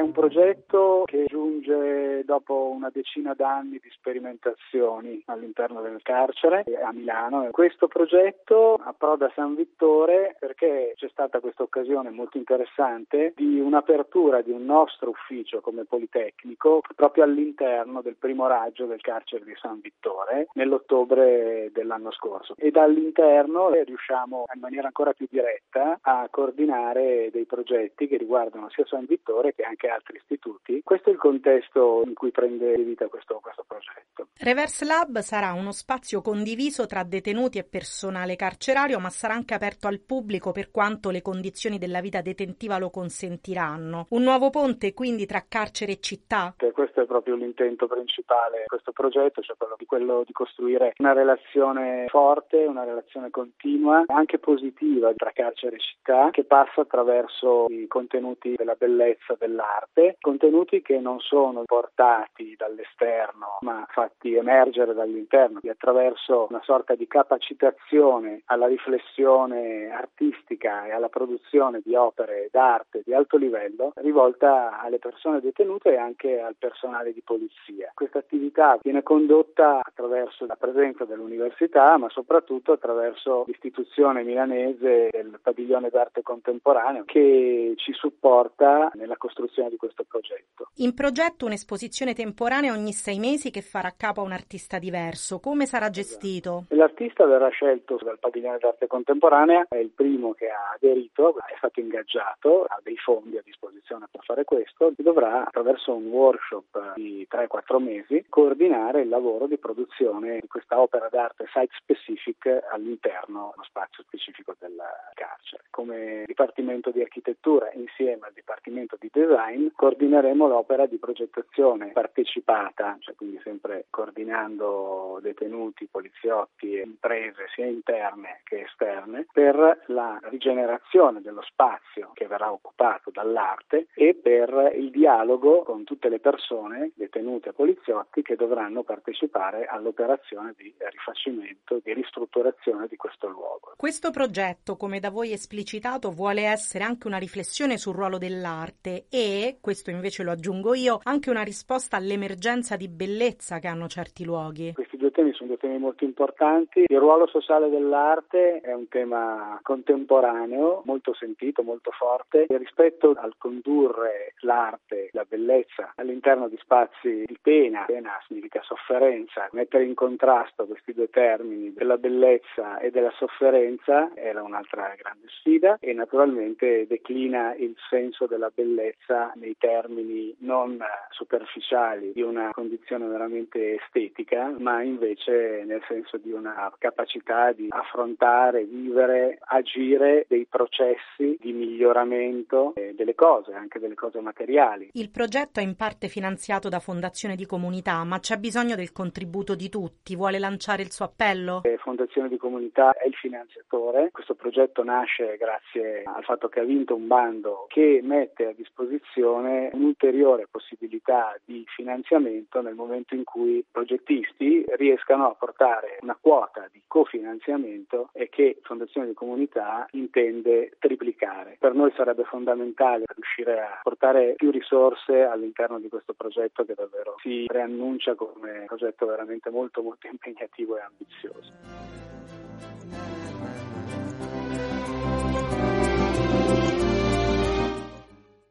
È 0.00 0.02
un 0.02 0.12
progetto 0.12 1.02
che 1.04 1.26
giunge 1.26 2.24
dopo 2.24 2.72
una 2.74 2.88
decina 2.90 3.34
d'anni 3.34 3.78
di 3.82 3.90
sperimentazioni 3.90 5.22
all'interno 5.26 5.82
del 5.82 6.00
carcere 6.00 6.64
a 6.82 6.90
Milano. 6.90 7.46
Questo 7.50 7.86
progetto 7.86 8.80
approda 8.82 9.26
a 9.26 9.32
San 9.34 9.54
Vittore 9.54 10.36
perché 10.40 10.94
c'è 10.96 11.08
stata 11.10 11.40
questa 11.40 11.64
occasione 11.64 12.08
molto 12.08 12.38
interessante 12.38 13.34
di 13.36 13.60
un'apertura 13.60 14.40
di 14.40 14.52
un 14.52 14.64
nostro 14.64 15.10
ufficio 15.10 15.60
come 15.60 15.84
Politecnico 15.84 16.80
proprio 16.96 17.24
all'interno 17.24 18.00
del 18.00 18.16
primo 18.16 18.46
raggio 18.46 18.86
del 18.86 19.02
carcere 19.02 19.44
di 19.44 19.54
San 19.60 19.80
Vittore 19.82 20.48
nell'ottobre 20.54 21.68
dell'anno 21.74 22.10
scorso 22.10 22.54
e 22.56 22.70
dall'interno 22.70 23.70
riusciamo 23.70 24.44
in 24.54 24.60
maniera 24.60 24.86
ancora 24.86 25.12
più 25.12 25.26
diretta 25.28 25.98
a 26.00 26.26
coordinare 26.30 27.28
dei 27.30 27.44
progetti 27.44 28.08
che 28.08 28.16
riguardano 28.16 28.70
sia 28.70 28.86
San 28.86 29.04
Vittore 29.04 29.52
che 29.54 29.62
anche 29.62 29.88
altri 29.90 30.16
istituti. 30.16 30.80
Questo 30.82 31.10
è 31.10 31.12
il 31.12 31.18
contesto 31.18 32.02
in 32.04 32.14
cui 32.14 32.30
prende 32.30 32.74
vita 32.76 33.06
questo, 33.08 33.40
questo 33.42 33.64
progetto. 33.66 34.28
Reverse 34.38 34.84
Lab 34.84 35.18
sarà 35.18 35.52
uno 35.52 35.72
spazio 35.72 36.22
condiviso 36.22 36.86
tra 36.86 37.02
detenuti 37.02 37.58
e 37.58 37.64
personale 37.64 38.36
carcerario, 38.36 38.98
ma 38.98 39.10
sarà 39.10 39.34
anche 39.34 39.54
aperto 39.54 39.86
al 39.86 40.00
pubblico 40.00 40.52
per 40.52 40.70
quanto 40.70 41.10
le 41.10 41.22
condizioni 41.22 41.78
della 41.78 42.00
vita 42.00 42.20
detentiva 42.20 42.78
lo 42.78 42.90
consentiranno. 42.90 44.06
Un 44.10 44.22
nuovo 44.22 44.50
ponte 44.50 44.94
quindi 44.94 45.26
tra 45.26 45.44
carcere 45.48 45.92
e 45.92 46.00
città? 46.00 46.54
Questo 46.72 47.02
è 47.02 47.06
proprio 47.06 47.34
l'intento 47.34 47.86
principale 47.86 48.60
di 48.60 48.66
questo 48.68 48.92
progetto, 48.92 49.42
cioè 49.42 49.56
quello 49.56 49.74
di, 49.76 49.84
quello 49.84 50.22
di 50.24 50.32
costruire 50.32 50.94
una 50.98 51.12
relazione 51.12 52.06
forte, 52.08 52.64
una 52.64 52.84
relazione 52.84 53.30
continua, 53.30 54.04
anche 54.06 54.38
positiva 54.38 55.12
tra 55.14 55.32
carcere 55.32 55.76
e 55.76 55.80
città, 55.80 56.30
che 56.30 56.44
passa 56.44 56.82
attraverso 56.82 57.66
i 57.68 57.86
contenuti 57.86 58.54
della 58.56 58.74
bellezza 58.74 59.36
dell'arte 59.38 59.69
parte, 59.70 60.16
contenuti 60.20 60.82
che 60.82 60.98
non 60.98 61.20
sono 61.20 61.62
portati 61.64 62.54
dall'esterno 62.56 63.58
ma 63.60 63.86
fatti 63.90 64.34
emergere 64.34 64.94
dall'interno 64.94 65.60
attraverso 65.70 66.46
una 66.48 66.60
sorta 66.64 66.94
di 66.94 67.06
capacitazione 67.06 68.42
alla 68.46 68.66
riflessione 68.66 69.90
artistica 69.90 70.86
e 70.86 70.92
alla 70.92 71.08
produzione 71.08 71.80
di 71.84 71.94
opere 71.94 72.48
d'arte 72.50 73.02
di 73.04 73.14
alto 73.14 73.36
livello 73.36 73.92
rivolta 73.96 74.80
alle 74.80 74.98
persone 74.98 75.40
detenute 75.40 75.92
e 75.92 75.96
anche 75.96 76.40
al 76.40 76.56
personale 76.58 77.12
di 77.12 77.22
polizia. 77.22 77.92
Questa 77.94 78.18
attività 78.18 78.78
viene 78.82 79.02
condotta 79.02 79.80
attraverso 79.82 80.46
la 80.46 80.56
presenza 80.56 81.04
dell'università 81.04 81.96
ma 81.96 82.08
soprattutto 82.10 82.72
attraverso 82.72 83.44
l'istituzione 83.46 84.24
milanese 84.24 85.08
del 85.10 85.38
padiglione 85.40 85.90
d'arte 85.90 86.22
contemporaneo 86.22 87.04
che 87.04 87.74
ci 87.76 87.92
supporta 87.92 88.90
nella 88.94 89.16
costruzione 89.16 89.59
di 89.68 89.76
questo 89.76 90.04
progetto. 90.04 90.70
In 90.76 90.94
progetto 90.94 91.46
un'esposizione 91.46 92.14
temporanea 92.14 92.72
ogni 92.72 92.92
sei 92.92 93.18
mesi 93.18 93.50
che 93.50 93.62
farà 93.62 93.92
capo 93.96 94.20
a 94.20 94.24
un 94.24 94.32
artista 94.32 94.78
diverso. 94.78 95.40
Come 95.40 95.66
sarà 95.66 95.86
esatto. 95.86 96.00
gestito? 96.00 96.64
L'artista 96.68 97.26
verrà 97.26 97.48
scelto 97.48 97.98
dal 98.02 98.18
Padiglione 98.18 98.58
d'arte 98.58 98.86
contemporanea, 98.86 99.66
è 99.68 99.76
il 99.76 99.90
primo 99.90 100.32
che 100.32 100.48
ha 100.48 100.72
aderito, 100.74 101.36
è 101.36 101.54
stato 101.58 101.80
ingaggiato, 101.80 102.64
ha 102.64 102.80
dei 102.82 102.96
fondi 102.96 103.36
a 103.36 103.42
disposizione 103.44 104.06
per 104.10 104.22
fare 104.24 104.44
questo 104.44 104.88
e 104.88 105.02
dovrà 105.02 105.46
attraverso 105.46 105.94
un 105.94 106.06
workshop 106.06 106.94
di 106.94 107.26
3-4 107.30 107.78
mesi 107.82 108.24
coordinare 108.28 109.02
il 109.02 109.08
lavoro 109.08 109.46
di 109.46 109.58
produzione 109.58 110.38
di 110.40 110.48
questa 110.48 110.80
opera 110.80 111.08
d'arte 111.10 111.46
site 111.52 111.74
specific 111.78 112.46
all'interno 112.70 113.50
dello 113.52 113.64
spazio 113.64 114.02
specifico 114.04 114.54
del 114.58 114.76
carcere. 115.14 115.64
Come 115.70 116.24
Dipartimento 116.26 116.90
di 116.90 117.00
Architettura 117.00 117.70
insieme 117.72 118.26
al 118.26 118.32
Dipartimento 118.32 118.96
di 118.98 119.10
Design 119.12 119.49
design, 119.50 119.68
coordineremo 119.74 120.46
l'opera 120.46 120.86
di 120.86 120.96
progettazione 120.98 121.90
partecipata, 121.92 122.96
cioè 123.00 123.14
quindi 123.14 123.40
sempre 123.42 123.86
coordinando 123.90 125.18
detenuti, 125.22 125.88
poliziotti 125.90 126.76
e 126.76 126.82
imprese 126.82 127.46
sia 127.54 127.66
interne 127.66 128.40
che 128.44 128.62
esterne 128.62 129.26
per 129.32 129.84
la 129.86 130.18
rigenerazione 130.24 131.20
dello 131.20 131.42
spazio 131.42 132.10
che 132.14 132.26
verrà 132.26 132.52
occupato 132.52 133.10
dall'arte 133.10 133.88
e 133.94 134.14
per 134.14 134.72
il 134.76 134.90
dialogo 134.90 135.62
con 135.62 135.84
tutte 135.84 136.08
le 136.08 136.20
persone 136.20 136.92
detenute 136.94 137.50
e 137.50 137.52
poliziotti 137.52 138.22
che 138.22 138.36
dovranno 138.36 138.82
partecipare 138.82 139.66
all'operazione 139.66 140.54
di 140.56 140.72
rifacimento, 140.78 141.80
di 141.82 141.92
ristrutturazione 141.92 142.86
di 142.88 142.96
questo 142.96 143.28
luogo. 143.28 143.74
Questo 143.76 144.10
progetto, 144.10 144.76
come 144.76 145.00
da 145.00 145.10
voi 145.10 145.32
esplicitato, 145.32 146.10
vuole 146.10 146.42
essere 146.42 146.84
anche 146.84 147.06
una 147.06 147.18
riflessione 147.18 147.78
sul 147.78 147.94
ruolo 147.94 148.18
dell'arte 148.18 149.06
e 149.10 149.39
questo 149.60 149.90
invece 149.90 150.22
lo 150.22 150.30
aggiungo 150.30 150.74
io, 150.74 151.00
anche 151.02 151.30
una 151.30 151.42
risposta 151.42 151.96
all'emergenza 151.96 152.76
di 152.76 152.88
bellezza 152.88 153.58
che 153.58 153.68
hanno 153.68 153.88
certi 153.88 154.24
luoghi. 154.24 154.72
Questi 154.74 154.96
due 154.96 155.10
temi 155.10 155.32
sono 155.32 155.48
due 155.48 155.58
temi 155.58 155.78
molto 155.78 156.04
importanti. 156.04 156.84
Il 156.86 156.98
ruolo 156.98 157.26
sociale 157.26 157.68
dell'arte 157.68 158.60
è 158.60 158.72
un 158.72 158.88
tema 158.88 159.58
contemporaneo, 159.62 160.82
molto 160.84 161.14
sentito, 161.14 161.62
molto 161.62 161.90
forte 161.90 162.46
e 162.46 162.56
rispetto 162.58 163.14
al 163.16 163.34
condurre 163.38 164.34
l'arte, 164.40 165.08
la 165.12 165.24
bellezza 165.28 165.92
all'interno 165.96 166.48
di 166.48 166.58
spazi 166.60 167.24
di 167.26 167.38
pena, 167.40 167.84
pena 167.86 168.12
significa 168.26 168.60
sofferenza, 168.62 169.48
mettere 169.52 169.84
in 169.84 169.94
contrasto 169.94 170.66
questi 170.66 170.92
due 170.92 171.08
termini 171.08 171.72
della 171.72 171.96
bellezza 171.96 172.78
e 172.78 172.90
della 172.90 173.12
sofferenza 173.16 174.10
era 174.14 174.42
un'altra 174.42 174.94
grande 174.96 175.26
sfida 175.28 175.78
e 175.80 175.92
naturalmente 175.92 176.86
declina 176.86 177.54
il 177.54 177.74
senso 177.88 178.26
della 178.26 178.50
bellezza 178.54 179.29
nei 179.36 179.56
termini 179.58 180.34
non 180.38 180.78
superficiali 181.10 182.12
di 182.12 182.22
una 182.22 182.50
condizione 182.52 183.06
veramente 183.06 183.76
estetica, 183.76 184.54
ma 184.58 184.82
invece 184.82 185.64
nel 185.64 185.82
senso 185.86 186.16
di 186.16 186.32
una 186.32 186.72
capacità 186.78 187.52
di 187.52 187.66
affrontare, 187.68 188.64
vivere, 188.64 189.38
agire 189.40 190.24
dei 190.28 190.46
processi 190.46 191.36
di 191.38 191.52
miglioramento 191.52 192.72
delle 192.74 193.14
cose, 193.14 193.52
anche 193.52 193.78
delle 193.78 193.94
cose 193.94 194.20
materiali. 194.20 194.90
Il 194.94 195.10
progetto 195.10 195.60
è 195.60 195.62
in 195.62 195.76
parte 195.76 196.08
finanziato 196.08 196.68
da 196.68 196.80
Fondazione 196.80 197.36
di 197.36 197.46
Comunità, 197.46 198.02
ma 198.04 198.18
c'è 198.18 198.36
bisogno 198.36 198.76
del 198.76 198.92
contributo 198.92 199.54
di 199.54 199.68
tutti. 199.68 200.16
Vuole 200.16 200.38
lanciare 200.38 200.82
il 200.82 200.90
suo 200.90 201.04
appello? 201.04 201.62
Eh, 201.64 201.76
Fondazione 201.78 202.28
di 202.28 202.36
Comunità 202.36 202.92
è 202.92 203.06
il 203.06 203.14
finanziatore. 203.14 204.10
Questo 204.10 204.34
progetto 204.34 204.82
nasce 204.82 205.36
grazie 205.36 206.02
al 206.04 206.24
fatto 206.24 206.48
che 206.48 206.60
ha 206.60 206.64
vinto 206.64 206.94
un 206.94 207.06
bando 207.06 207.66
che 207.68 208.00
mette 208.02 208.46
a 208.46 208.52
disposizione 208.52 209.19
un'ulteriore 209.22 210.46
possibilità 210.50 211.38
di 211.44 211.64
finanziamento 211.74 212.60
nel 212.60 212.74
momento 212.74 213.14
in 213.14 213.24
cui 213.24 213.58
i 213.58 213.64
progettisti 213.70 214.64
riescano 214.76 215.26
a 215.26 215.34
portare 215.34 215.98
una 216.00 216.16
quota 216.20 216.68
di 216.72 216.80
cofinanziamento 216.86 218.10
e 218.12 218.28
che 218.28 218.58
Fondazione 218.62 219.08
di 219.08 219.14
Comunità 219.14 219.86
intende 219.92 220.72
triplicare. 220.78 221.56
Per 221.58 221.74
noi 221.74 221.92
sarebbe 221.96 222.24
fondamentale 222.24 223.04
riuscire 223.14 223.60
a 223.60 223.80
portare 223.82 224.34
più 224.36 224.50
risorse 224.50 225.22
all'interno 225.22 225.78
di 225.78 225.88
questo 225.88 226.14
progetto 226.14 226.64
che 226.64 226.74
davvero 226.74 227.16
si 227.22 227.44
preannuncia 227.46 228.14
come 228.14 228.60
un 228.60 228.66
progetto 228.66 229.06
veramente 229.06 229.50
molto 229.50 229.82
molto 229.82 230.06
impegnativo 230.06 230.76
e 230.76 230.80
ambizioso. 230.80 233.19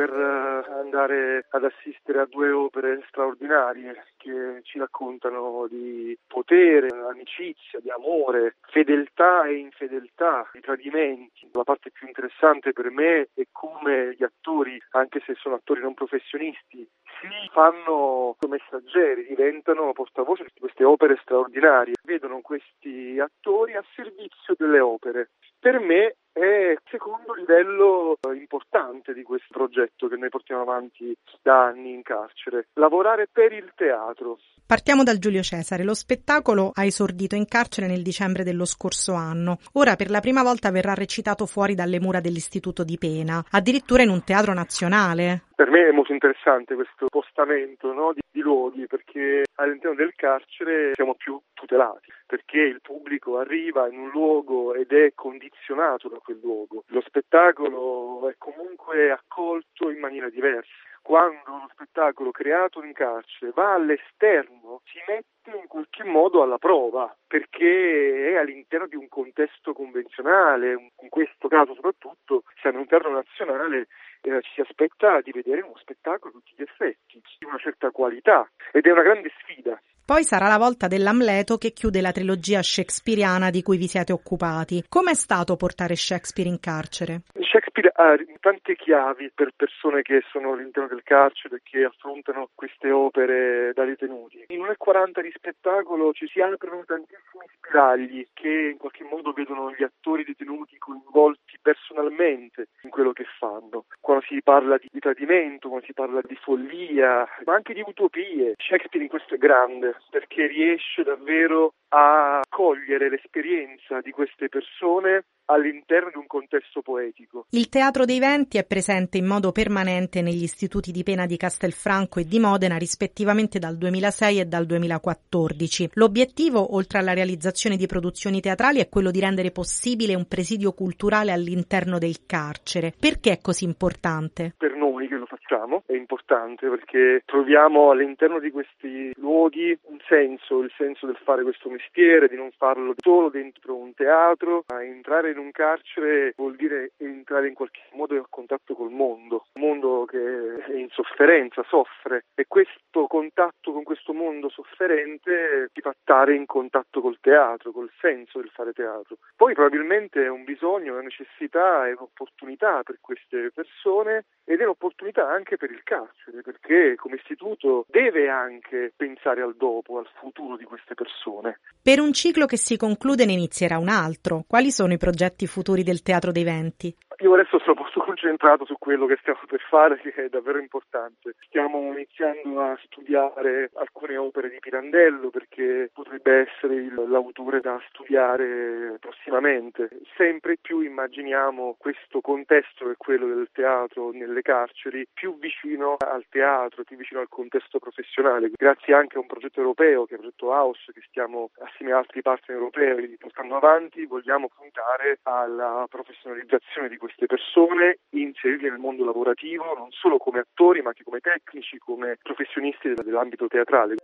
Per 0.00 0.14
eh, 0.14 0.72
andare 0.80 1.46
ad 1.50 1.64
assistere 1.64 2.20
a 2.20 2.26
due 2.26 2.50
opere 2.50 3.04
straordinarie 3.08 4.06
che 4.16 4.60
ci 4.62 4.78
raccontano 4.78 5.66
di 5.68 6.16
potere, 6.26 6.88
amicizia, 6.88 7.80
di 7.80 7.90
amore, 7.90 8.56
fedeltà 8.62 9.44
e 9.44 9.56
infedeltà, 9.56 10.48
di 10.54 10.60
tradimenti. 10.60 11.50
La 11.52 11.64
parte 11.64 11.90
più 11.90 12.06
interessante 12.06 12.72
per 12.72 12.90
me 12.90 13.28
è 13.34 13.42
come 13.52 14.14
gli 14.16 14.22
attori, 14.22 14.80
anche 14.92 15.20
se 15.26 15.34
sono 15.34 15.56
attori 15.56 15.82
non 15.82 15.92
professionisti, 15.92 16.88
si 17.20 17.50
fanno 17.52 18.36
messaggeri, 18.48 19.26
diventano 19.26 19.92
portavoce 19.92 20.44
di 20.44 20.60
queste 20.60 20.84
opere 20.84 21.18
straordinarie, 21.20 21.94
vedono 22.04 22.40
questi 22.40 23.18
attori 23.20 23.74
a 23.74 23.84
servizio 23.94 24.54
delle 24.56 24.80
opere. 24.80 25.28
Per 25.60 25.78
me 25.78 26.16
è 26.32 26.70
il 26.72 26.80
secondo 26.88 27.34
livello 27.34 28.16
importante 28.34 29.12
di 29.12 29.22
questo 29.22 29.48
progetto 29.50 30.08
che 30.08 30.16
noi 30.16 30.30
portiamo 30.30 30.62
avanti 30.62 31.14
da 31.42 31.66
anni 31.66 31.92
in 31.92 32.02
carcere, 32.02 32.68
lavorare 32.74 33.28
per 33.30 33.52
il 33.52 33.70
teatro. 33.74 34.38
Partiamo 34.66 35.02
dal 35.02 35.18
Giulio 35.18 35.42
Cesare. 35.42 35.84
Lo 35.84 35.92
spettacolo 35.92 36.70
ha 36.72 36.84
esordito 36.84 37.34
in 37.34 37.44
carcere 37.46 37.88
nel 37.88 38.02
dicembre 38.02 38.42
dello 38.42 38.64
scorso 38.64 39.12
anno. 39.12 39.58
Ora 39.74 39.96
per 39.96 40.08
la 40.08 40.20
prima 40.20 40.42
volta 40.42 40.70
verrà 40.70 40.94
recitato 40.94 41.44
fuori 41.44 41.74
dalle 41.74 42.00
mura 42.00 42.20
dell'istituto 42.20 42.84
di 42.84 42.96
pena, 42.96 43.44
addirittura 43.50 44.02
in 44.02 44.08
un 44.08 44.24
teatro 44.24 44.54
nazionale. 44.54 45.42
Per 45.54 45.68
me 45.68 45.88
è 45.88 45.92
molto 45.92 46.12
interessante 46.12 46.74
questo 46.74 47.06
spostamento 47.08 47.92
no, 47.92 48.12
di, 48.14 48.20
di 48.30 48.40
luoghi 48.40 48.86
perché 48.86 49.42
all'interno 49.56 49.96
del 49.96 50.14
carcere 50.14 50.92
siamo 50.94 51.16
più 51.16 51.38
tutelati, 51.52 52.10
perché 52.26 52.60
il 52.60 52.80
pubblico 52.80 53.38
arriva 53.38 53.88
in 53.88 53.98
un 53.98 54.08
luogo 54.10 54.72
ed 54.74 54.92
è 54.92 55.12
condizionato 55.50 56.08
da 56.08 56.18
quel 56.18 56.38
luogo. 56.40 56.84
Lo 56.88 57.02
spettacolo 57.02 58.28
è 58.28 58.34
comunque 58.38 59.10
accolto 59.10 59.90
in 59.90 59.98
maniera 59.98 60.28
diversa 60.28 60.70
quando 61.02 61.40
lo 61.46 61.68
spettacolo 61.72 62.30
creato 62.30 62.82
in 62.82 62.92
carcere 62.92 63.52
va 63.54 63.72
all'esterno 63.72 64.82
si 64.84 64.98
mette 65.08 65.58
in 65.58 65.66
qualche 65.66 66.04
modo 66.04 66.42
alla 66.42 66.58
prova 66.58 67.16
perché 67.26 68.32
è 68.32 68.36
all'interno 68.36 68.86
di 68.86 68.96
un 68.96 69.08
contesto 69.08 69.72
convenzionale, 69.72 70.92
in 71.00 71.08
questo 71.08 71.48
caso 71.48 71.74
soprattutto 71.74 72.42
siamo 72.60 72.84
teatro 72.84 73.10
nazionale 73.10 73.88
eh, 74.22 74.40
ci 74.42 74.50
si 74.54 74.60
aspetta 74.60 75.20
di 75.20 75.32
vedere 75.32 75.62
uno 75.62 75.76
spettacolo 75.76 76.30
a 76.30 76.38
tutti 76.38 76.52
gli 76.56 76.62
effetti, 76.62 77.20
di 77.38 77.46
una 77.46 77.58
certa 77.58 77.90
qualità 77.90 78.48
ed 78.72 78.86
è 78.86 78.90
una 78.90 79.02
grande 79.02 79.30
sfida. 79.40 79.80
Poi 80.10 80.24
sarà 80.24 80.48
la 80.48 80.58
volta 80.58 80.88
dell'Amleto 80.88 81.56
che 81.56 81.70
chiude 81.70 82.00
la 82.00 82.10
trilogia 82.10 82.62
shakespeariana 82.62 83.50
di 83.50 83.62
cui 83.62 83.76
vi 83.76 83.86
siete 83.86 84.12
occupati. 84.12 84.82
Com'è 84.88 85.14
stato 85.14 85.54
portare 85.54 85.94
Shakespeare 85.94 86.50
in 86.50 86.58
carcere? 86.58 87.22
Shakespeare 87.38 87.92
ha 87.94 88.16
tante 88.40 88.74
chiavi 88.74 89.30
per 89.32 89.52
persone 89.54 90.02
che 90.02 90.22
sono 90.32 90.52
all'interno 90.52 90.88
del 90.88 91.04
carcere 91.04 91.56
e 91.56 91.60
che 91.62 91.84
affrontano 91.84 92.48
queste 92.54 92.90
opere 92.90 93.72
da 93.72 93.84
detenuti. 93.84 94.46
In 94.48 94.62
1,40 94.62 95.20
di 95.22 95.30
spettacolo 95.32 96.12
ci 96.12 96.26
si 96.26 96.40
aprono 96.40 96.82
tantissimi 96.84 97.44
spiragli 97.58 98.26
che 98.32 98.70
in 98.72 98.78
qualche 98.78 99.04
modo 99.04 99.32
vedono 99.32 99.72
gli 99.72 99.84
attori 99.84 100.24
detenuti 100.24 100.76
coinvolti 100.78 101.58
personalmente 101.62 102.68
in 102.82 102.90
quello 102.90 103.12
che 103.12 103.26
fanno. 103.38 103.84
Quando 104.10 104.26
si 104.26 104.42
parla 104.42 104.76
di, 104.76 104.88
di 104.90 104.98
tradimento, 104.98 105.68
quando 105.68 105.86
si 105.86 105.92
parla 105.92 106.20
di 106.20 106.34
follia, 106.34 107.24
ma 107.44 107.54
anche 107.54 107.74
di 107.74 107.84
utopie, 107.86 108.54
Shakespeare 108.56 109.04
in 109.04 109.08
questo 109.08 109.36
è 109.36 109.38
grande 109.38 109.94
perché 110.10 110.48
riesce 110.48 111.04
davvero 111.04 111.74
a 111.90 112.40
cogliere 112.48 113.08
l'esperienza 113.08 114.00
di 114.00 114.10
queste 114.10 114.48
persone 114.48 115.26
all'interno 115.50 116.10
di 116.10 116.18
un 116.18 116.26
contesto 116.26 116.80
poetico. 116.80 117.46
Il 117.50 117.68
Teatro 117.68 118.04
dei 118.04 118.18
Venti 118.18 118.58
è 118.58 118.64
presente 118.64 119.18
in 119.18 119.26
modo 119.26 119.52
permanente 119.52 120.22
negli 120.22 120.42
istituti 120.42 120.92
di 120.92 121.02
pena 121.02 121.26
di 121.26 121.36
Castelfranco 121.36 122.20
e 122.20 122.24
di 122.24 122.38
Modena 122.38 122.76
rispettivamente 122.76 123.58
dal 123.58 123.76
2006 123.76 124.40
e 124.40 124.44
dal 124.46 124.66
2014. 124.66 125.90
L'obiettivo, 125.94 126.74
oltre 126.74 126.98
alla 126.98 127.12
realizzazione 127.12 127.76
di 127.76 127.86
produzioni 127.86 128.40
teatrali, 128.40 128.78
è 128.80 128.88
quello 128.88 129.10
di 129.10 129.20
rendere 129.20 129.50
possibile 129.50 130.14
un 130.14 130.26
presidio 130.26 130.72
culturale 130.72 131.32
all'interno 131.32 131.98
del 131.98 132.26
carcere. 132.26 132.92
Perché 132.98 133.32
è 133.32 133.40
così 133.40 133.64
importante? 133.64 134.54
Per 134.56 134.74
noi 134.74 134.89
che 135.10 135.16
lo 135.16 135.26
facciamo, 135.26 135.82
è 135.86 135.94
importante 135.94 136.68
perché 136.68 137.22
troviamo 137.24 137.90
all'interno 137.90 138.38
di 138.38 138.50
questi 138.50 139.12
luoghi 139.16 139.76
un 139.82 139.98
senso, 140.06 140.60
il 140.60 140.72
senso 140.76 141.06
del 141.06 141.18
fare 141.22 141.42
questo 141.42 141.68
mestiere, 141.68 142.28
di 142.28 142.36
non 142.36 142.50
farlo 142.56 142.94
solo 142.96 143.28
dentro 143.28 143.76
un 143.76 143.92
teatro, 143.92 144.64
ma 144.68 144.82
entrare 144.82 145.32
in 145.32 145.38
un 145.38 145.50
carcere 145.50 146.32
vuol 146.36 146.56
dire 146.56 146.92
entrare 146.98 147.48
in 147.48 147.54
qualche 147.54 147.80
modo 147.92 148.14
in 148.14 148.24
contatto 148.28 148.74
col 148.74 148.90
mondo, 148.90 149.46
un 149.54 149.62
mondo 149.62 150.04
che 150.04 150.64
è 150.64 150.72
in 150.72 150.88
sofferenza, 150.90 151.64
soffre 151.68 152.26
e 152.34 152.44
questo 152.46 153.06
contatto 153.06 153.72
con 153.72 153.82
questo 153.82 154.12
mondo 154.12 154.48
sofferente 154.48 155.70
ti 155.72 155.80
fa 155.80 155.94
stare 156.00 156.34
in 156.34 156.46
contatto 156.46 157.00
col 157.00 157.18
teatro, 157.20 157.72
col 157.72 157.90
senso 158.00 158.38
del 158.38 158.50
fare 158.50 158.72
teatro. 158.72 159.18
Poi 159.36 159.54
probabilmente 159.54 160.24
è 160.24 160.28
un 160.28 160.44
bisogno, 160.44 160.92
una 160.92 161.02
necessità, 161.02 161.86
è 161.86 161.92
un'opportunità 161.92 162.82
per 162.82 162.98
queste 163.00 163.50
persone 163.52 164.26
ed 164.44 164.60
è 164.60 164.62
un'opportunità 164.64 164.99
anche 165.26 165.56
per 165.56 165.70
il 165.70 165.82
carcere, 165.82 166.42
perché 166.42 166.94
come 166.96 167.16
istituto 167.16 167.86
deve 167.88 168.28
anche 168.28 168.92
pensare 168.94 169.42
al 169.42 169.56
dopo, 169.56 169.98
al 169.98 170.08
futuro 170.20 170.56
di 170.56 170.64
queste 170.64 170.94
persone. 170.94 171.60
Per 171.82 172.00
un 172.00 172.12
ciclo 172.12 172.46
che 172.46 172.56
si 172.56 172.76
conclude 172.76 173.24
ne 173.24 173.32
inizierà 173.32 173.78
un 173.78 173.88
altro. 173.88 174.44
Quali 174.46 174.70
sono 174.70 174.92
i 174.92 174.98
progetti 174.98 175.46
futuri 175.46 175.82
del 175.82 176.02
Teatro 176.02 176.32
dei 176.32 176.44
Venti? 176.44 176.94
Io 177.20 177.34
adesso 177.34 177.58
sono 177.58 177.74
molto 177.76 178.00
concentrato 178.04 178.64
su 178.64 178.76
quello 178.78 179.06
che 179.06 179.18
stiamo 179.20 179.40
per 179.46 179.60
fare, 179.68 180.00
che 180.00 180.12
è 180.14 180.28
davvero 180.28 180.58
importante. 180.58 181.34
Stiamo 181.46 181.92
iniziando 181.92 182.62
a 182.62 182.78
studiare 182.84 183.70
alcune 183.74 184.16
opere 184.16 184.48
di 184.48 184.58
Pirandello 184.58 185.28
perché 185.28 185.90
potrebbe 185.92 186.48
essere 186.48 186.74
il, 186.76 186.94
l'autore 186.94 187.60
da 187.60 187.80
studiare 187.88 188.96
prossimamente. 189.00 189.88
Sempre 190.16 190.56
più 190.60 190.80
immaginiamo 190.80 191.76
questo 191.78 192.20
contesto 192.20 192.86
che 192.86 192.92
è 192.92 192.96
quello 192.96 193.26
del 193.26 193.48
teatro 193.52 194.10
nelle 194.12 194.42
carceri 194.42 194.89
più 195.12 195.38
vicino 195.38 195.96
al 195.98 196.26
teatro, 196.28 196.84
più 196.84 196.96
vicino 196.96 197.20
al 197.20 197.28
contesto 197.28 197.78
professionale. 197.78 198.50
Grazie 198.52 198.94
anche 198.94 199.16
a 199.16 199.20
un 199.20 199.26
progetto 199.26 199.60
europeo, 199.60 200.04
che 200.04 200.12
è 200.12 200.14
il 200.14 200.20
progetto 200.20 200.48
House, 200.48 200.92
che 200.92 201.02
stiamo 201.08 201.50
assieme 201.60 201.92
ad 201.92 201.98
altri 201.98 202.22
partner 202.22 202.56
europei 202.56 203.16
portando 203.18 203.56
avanti, 203.56 204.06
vogliamo 204.06 204.48
puntare 204.48 205.20
alla 205.22 205.86
professionalizzazione 205.88 206.88
di 206.88 206.96
queste 206.96 207.26
persone, 207.26 207.98
inserirle 208.10 208.70
nel 208.70 208.78
mondo 208.78 209.04
lavorativo 209.04 209.74
non 209.76 209.90
solo 209.90 210.18
come 210.18 210.40
attori 210.40 210.82
ma 210.82 210.88
anche 210.88 211.04
come 211.04 211.20
tecnici, 211.20 211.78
come 211.78 212.16
professionisti 212.22 212.92
dell'ambito 212.94 213.46
teatrale. 213.46 213.96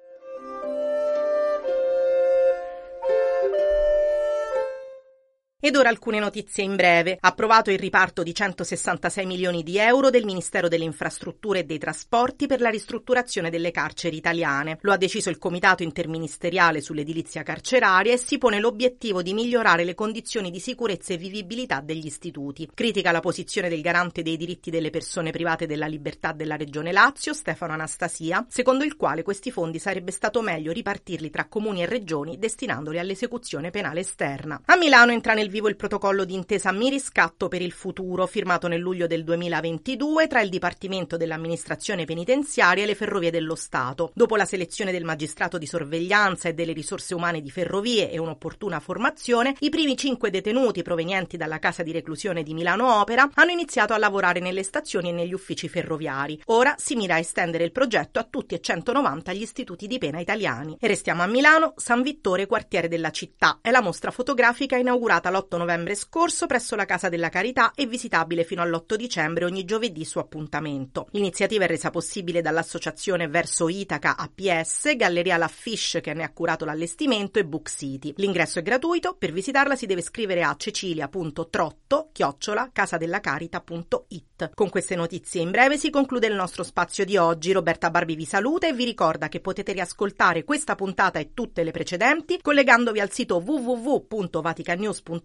Ed 5.59 5.75
ora 5.75 5.89
alcune 5.89 6.19
notizie 6.19 6.65
in 6.65 6.77
breve. 6.77 7.17
Approvato 7.19 7.71
il 7.71 7.79
riparto 7.79 8.23
di 8.23 8.35
166 8.35 9.25
milioni 9.25 9.63
di 9.63 9.79
euro 9.79 10.11
del 10.11 10.27
Ministero 10.27 10.69
delle 10.69 10.85
Infrastrutture 10.85 11.61
e 11.61 11.65
dei 11.65 11.79
Trasporti 11.79 12.47
per 12.47 12.61
la 12.61 12.69
ristrutturazione 12.69 13.49
delle 13.49 13.71
carceri 13.71 14.19
italiane. 14.19 14.77
Lo 14.83 14.93
ha 14.93 14.99
deciso 14.99 15.31
il 15.31 15.39
Comitato 15.39 15.83
interministeriale 15.83 16.83
sull'edilizia 16.83 17.43
carceraria 17.43 18.13
e 18.13 18.19
si 18.19 18.37
pone 18.37 18.61
l'obiettivo 18.61 19.23
di 19.23 19.33
migliorare 19.33 19.85
le 19.85 19.95
condizioni 19.95 20.51
di 20.51 20.61
sicurezza 20.61 21.15
e 21.15 21.17
vivibilità 21.17 21.81
degli 21.81 22.05
istituti. 22.05 22.69
Critica 22.75 23.11
la 23.11 23.21
posizione 23.21 23.71
del 23.71 23.81
garante 23.81 24.21
dei 24.21 24.37
diritti 24.37 24.69
delle 24.69 24.91
persone 24.91 25.31
private 25.31 25.65
della 25.65 25.87
libertà 25.87 26.33
della 26.33 26.57
Regione 26.57 26.93
Lazio, 26.93 27.33
Stefano 27.33 27.73
Anastasia, 27.73 28.45
secondo 28.51 28.85
il 28.85 28.95
quale 28.97 29.23
questi 29.23 29.51
fondi 29.51 29.79
sarebbe 29.79 30.11
stato 30.11 30.43
meglio 30.43 30.71
ripartirli 30.71 31.31
tra 31.31 31.47
comuni 31.47 31.81
e 31.81 31.87
regioni 31.87 32.37
destinandoli 32.39 32.99
all'esecuzione 32.99 33.71
penale 33.71 34.01
esterna. 34.01 34.61
A 34.67 34.77
Milano 34.77 35.13
entra 35.13 35.33
nel 35.33 35.45
vivo 35.49 35.69
il 35.69 35.77
protocollo 35.77 36.25
d'intesa 36.25 36.73
Mi 36.73 36.91
Riscatto 36.91 37.49
per 37.49 37.63
il 37.63 37.73
futuro, 37.73 38.27
firmato 38.27 38.69
nel 38.69 38.81
luglio 38.81 39.07
del 39.07 39.25
2022 39.25 40.27
tra 40.27 40.41
il 40.41 40.49
Dipartimento 40.49 41.17
dell'Amministrazione 41.17 42.05
Penitenziaria 42.05 42.85
e 42.85 42.87
le 42.87 42.95
Ferrovie 42.95 43.31
dello 43.31 43.55
Stato. 43.55 44.11
Dopo 44.15 44.37
la 44.37 44.45
selezione 44.45 44.93
del 44.93 45.05
magistrato 45.05 45.59
di 45.59 45.67
sorveglianza 45.67 46.49
e 46.49 46.55
delle 46.55 46.73
risorse 46.73 47.15
umane 47.15 47.41
di 47.41 47.51
ferrovie 47.51 48.11
e 48.11 48.19
un'opportuna 48.19 48.81
formazione, 48.81 49.55
i 49.61 49.69
primi 49.69 49.97
cinque 49.97 50.31
detenuti 50.31 50.83
provenienti 50.83 51.37
dalla 51.37 51.59
casa 51.59 51.83
di 51.83 51.93
reclusione 51.93 52.43
di 52.43 52.55
Milano 52.55 53.01
Opera 53.01 53.29
hanno 53.35 53.51
iniziato 53.51 53.93
a 53.93 53.99
lavorare 53.99 54.41
nelle 54.41 54.63
stazioni 54.63 55.11
e 55.11 55.13
negli 55.13 55.33
uffici 55.33 55.69
ferroviari. 55.69 56.41
Ora 56.47 56.75
si 56.79 56.97
mira 56.97 57.15
a 57.15 57.19
estendere 57.19 57.65
il 57.65 57.73
progetto 57.73 58.19
a 58.19 58.27
tutti 58.29 58.55
e 58.55 58.61
190 58.61 59.33
gli 59.33 59.43
istituti 59.43 59.87
di 59.87 59.99
pena 59.99 60.21
italiani. 60.21 60.77
E 60.81 60.87
restiamo 60.87 61.23
a 61.23 61.27
Milano, 61.27 61.75
San 61.77 62.03
Vittore, 62.03 62.47
quartiere 62.47 62.89
della 62.89 63.11
città. 63.11 63.59
È 63.61 63.71
la 63.71 63.83
mostra 63.83 64.11
fotografica 64.11 64.77
inaugurata 64.77 65.31
l'8 65.37 65.57
l'8 65.57 65.57
novembre 65.59 65.95
scorso 65.95 66.47
presso 66.47 66.77
la 66.77 66.85
Casa 66.85 67.09
della 67.09 67.29
Carità 67.29 67.73
e 67.75 67.87
visitabile 67.87 68.45
fino 68.45 68.63
all'8 68.63 68.95
dicembre 68.95 69.45
ogni 69.45 69.65
giovedì 69.65 70.05
su 70.05 70.19
appuntamento. 70.19 71.07
L'iniziativa 71.13 71.65
è 71.65 71.67
resa 71.67 71.91
possibile 71.91 72.43
dall'associazione 72.43 73.29
Verso 73.29 73.69
Itaca 73.69 74.17
APS, 74.17 74.97
Galleria 74.97 75.37
La 75.37 75.49
Fish 75.49 75.99
che 76.03 76.15
ne 76.15 76.25
ha 76.25 76.33
curato 76.33 76.65
l'allestimento 76.65 77.39
e 77.39 77.45
Book 77.45 77.71
City. 77.71 78.13
L'ingresso 78.17 78.59
è 78.59 78.63
gratuito, 78.63 79.15
per 79.19 79.33
visitarla 79.33 79.77
si 79.77 79.87
deve 79.87 80.03
scrivere 80.03 80.43
a 80.43 80.55
cecilia.trotto 80.57 82.11
chiocciola 82.13 82.71
casadellacarita.it. 82.73 84.51
Con 84.55 84.69
queste 84.69 84.97
notizie 84.97 85.41
in 85.41 85.51
breve 85.51 85.79
si 85.79 85.91
conclude 85.91 86.27
il 86.27 86.35
nostro 86.35 86.63
spazio 86.63 87.05
di 87.05 87.17
oggi. 87.17 87.53
Roberta 87.53 87.91
Barbi 87.91 88.17
vi 88.17 88.25
saluta 88.25 88.67
e 88.67 88.73
vi 88.73 88.85
ricorda 88.85 89.29
che 89.29 89.41
potete 89.41 89.73
riascoltare 89.73 90.45
questa 90.45 90.75
puntata 90.75 91.19
e 91.19 91.33
tutte 91.33 91.63
le 91.63 91.71
precedenti 91.71 92.39
collegandovi 92.43 93.01
al 93.01 93.11
sito 93.11 93.41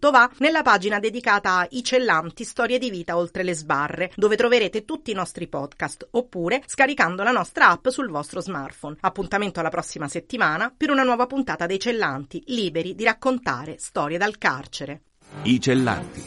www.vaticanews.com 0.02 0.10
va 0.10 0.28
nella 0.38 0.62
pagina 0.62 0.98
dedicata 0.98 1.58
a 1.58 1.66
I 1.70 1.84
Cellanti, 1.84 2.42
storie 2.42 2.78
di 2.78 2.90
vita 2.90 3.16
oltre 3.16 3.44
le 3.44 3.54
sbarre, 3.54 4.10
dove 4.16 4.36
troverete 4.36 4.84
tutti 4.84 5.12
i 5.12 5.14
nostri 5.14 5.46
podcast, 5.46 6.08
oppure 6.10 6.62
scaricando 6.66 7.22
la 7.22 7.30
nostra 7.30 7.68
app 7.68 7.86
sul 7.88 8.10
vostro 8.10 8.40
smartphone. 8.40 8.96
Appuntamento 9.00 9.60
alla 9.60 9.70
prossima 9.70 10.08
settimana 10.08 10.74
per 10.76 10.90
una 10.90 11.04
nuova 11.04 11.26
puntata 11.26 11.66
dei 11.66 11.78
Cellanti, 11.78 12.42
liberi 12.46 12.94
di 12.96 13.04
raccontare 13.04 13.76
storie 13.78 14.18
dal 14.18 14.38
carcere. 14.38 15.02
I 15.42 15.60
Cellanti. 15.60 16.26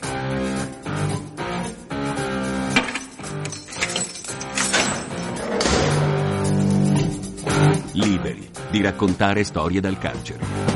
Liberi 7.93 8.49
di 8.69 8.81
raccontare 8.81 9.43
storie 9.43 9.79
dal 9.79 9.97
carcere. 9.97 10.74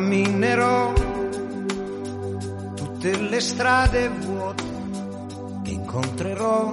Camminerò 0.00 0.94
tutte 2.74 3.18
le 3.18 3.38
strade 3.38 4.08
vuote 4.08 4.64
che 5.62 5.70
incontrerò 5.72 6.70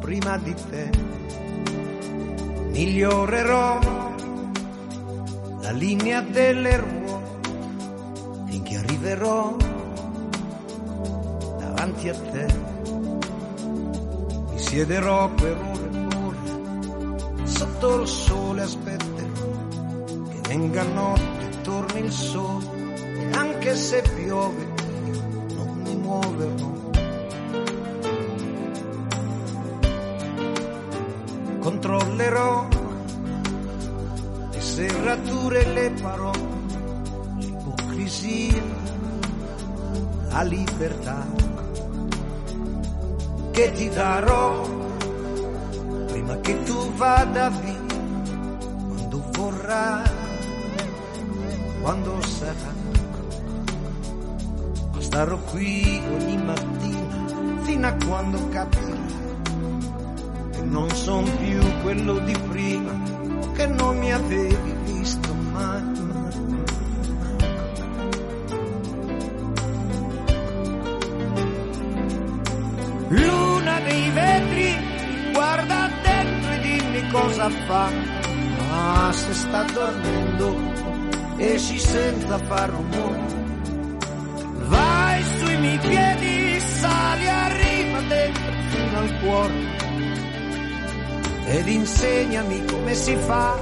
prima 0.00 0.36
di 0.38 0.54
te. 0.68 0.90
Migliorerò 2.70 3.78
la 5.60 5.70
linea 5.70 6.20
delle 6.20 6.76
ruote 6.76 7.48
finché 8.46 8.76
arriverò 8.78 9.56
davanti 11.60 12.08
a 12.08 12.14
te. 12.14 12.46
Mi 14.50 14.58
siederò 14.58 15.28
per 15.28 15.56
ore 15.56 15.90
e 15.92 16.06
ore 16.24 17.46
sotto 17.46 18.00
il 18.00 18.08
sole 18.08 18.62
aspetterò 18.62 18.79
che 18.79 18.79
venga 20.50 20.82
notte 20.82 21.60
torni 21.62 22.00
il 22.00 22.10
sole 22.10 22.66
e 22.96 23.30
anche 23.34 23.76
se 23.76 24.02
piove 24.16 24.66
io 25.06 25.22
non 25.54 25.80
mi 25.84 25.94
muoverò. 25.94 26.72
Controllerò 31.60 32.66
le 34.50 34.60
serrature 34.60 35.66
le 35.66 35.90
parole 36.02 36.48
l'ipocrisia 37.36 38.62
la 40.30 40.42
libertà 40.42 41.26
che 43.52 43.70
ti 43.70 43.88
darò 43.88 44.68
prima 46.06 46.40
che 46.40 46.62
tu 46.64 46.92
vada 46.94 47.50
via, 47.50 47.69
Ma 55.20 55.26
starò 55.26 55.42
qui 55.50 56.02
ogni 56.14 56.36
mattina 56.38 57.60
fino 57.60 57.86
a 57.86 57.94
quando 58.06 58.48
capirai 58.48 59.14
che 60.50 60.62
non 60.62 60.88
son 60.92 61.24
più 61.36 61.60
quello 61.82 62.20
di 62.20 62.34
prima, 62.48 62.90
che 63.52 63.66
non 63.66 63.98
mi 63.98 64.14
avevi 64.14 64.74
visto 64.86 65.34
mai. 65.52 65.82
Luna 73.08 73.80
dei 73.80 74.10
vetri, 74.12 75.32
guarda 75.34 75.90
dentro 76.02 76.50
e 76.50 76.60
dimmi 76.60 77.10
cosa 77.10 77.50
fa. 77.66 77.90
Ma 78.70 79.12
se 79.12 79.34
sta 79.34 79.64
dormendo, 79.64 80.56
esci 81.36 81.78
senza 81.78 82.38
far 82.38 82.70
rumore. 82.70 83.39
Miei 85.60 85.78
piedi, 85.78 86.60
sali, 86.60 87.28
arriva 87.28 88.00
dentro 88.00 88.52
fino 88.68 88.98
al 88.98 89.18
cuore. 89.20 89.78
Ed 91.46 91.66
insegnami 91.68 92.64
come 92.66 92.94
si 92.94 93.16
fa, 93.16 93.60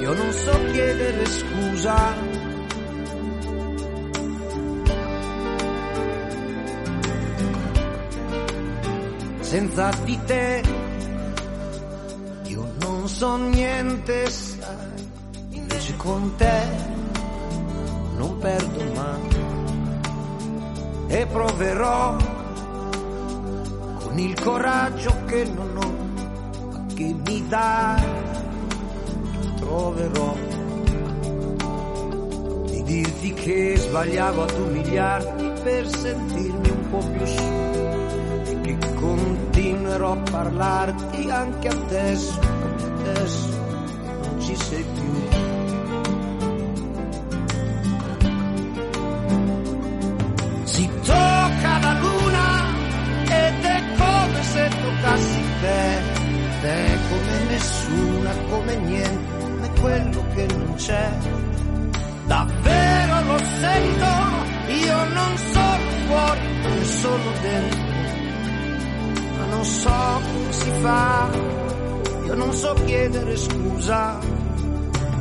io 0.00 0.12
non 0.14 0.32
so 0.32 0.64
chiedere 0.72 1.26
scusa. 1.26 2.46
senza 9.48 9.88
di 10.04 10.18
te 10.26 10.62
io 12.48 12.70
non 12.80 13.08
so 13.08 13.36
niente, 13.36 14.28
sai, 14.28 15.10
invece 15.52 15.96
con 15.96 16.36
te 16.36 16.66
non 18.18 18.36
perdo 18.36 18.77
e 21.08 21.26
proverò 21.26 22.16
con 23.98 24.18
il 24.18 24.38
coraggio 24.40 25.24
che 25.26 25.44
non 25.44 25.76
ho, 25.76 26.70
ma 26.70 26.84
che 26.94 27.14
mi 27.26 27.48
dai, 27.48 28.02
troverò 29.56 30.36
di 32.66 32.82
dirti 32.82 33.32
che 33.32 33.76
sbagliavo 33.76 34.42
ad 34.42 34.58
umiliarti 34.58 35.50
per 35.62 35.88
sentirmi 35.88 36.68
un 36.68 36.90
po' 36.90 36.98
più 36.98 37.26
su 37.26 37.42
e 38.44 38.60
che 38.60 38.94
continuerò 38.94 40.12
a 40.12 40.16
parlarti 40.30 41.30
anche 41.30 41.68
adesso, 41.68 42.38
come 42.38 42.82
adesso 42.82 43.66
non 44.22 44.40
ci 44.40 44.56
sei 44.56 44.84
più. 44.84 45.37
Te, 55.60 56.00
te 56.60 56.98
come 57.08 57.44
nessuna, 57.50 58.30
come 58.50 58.76
niente, 58.76 59.38
come 59.40 59.70
quello 59.80 60.24
che 60.34 60.46
non 60.46 60.74
c'è. 60.76 61.10
Davvero 62.26 63.20
lo 63.22 63.38
sento, 63.38 64.06
io 64.86 65.04
non 65.14 65.36
sono 65.36 65.90
fuori, 66.06 66.84
sono 66.84 67.32
dentro 67.42 67.88
ma 69.38 69.44
non 69.46 69.64
so 69.64 70.20
come 70.32 70.52
si 70.52 70.70
fa, 70.82 71.30
io 72.24 72.34
non 72.34 72.52
so 72.52 72.74
chiedere 72.84 73.36
scusa. 73.36 74.18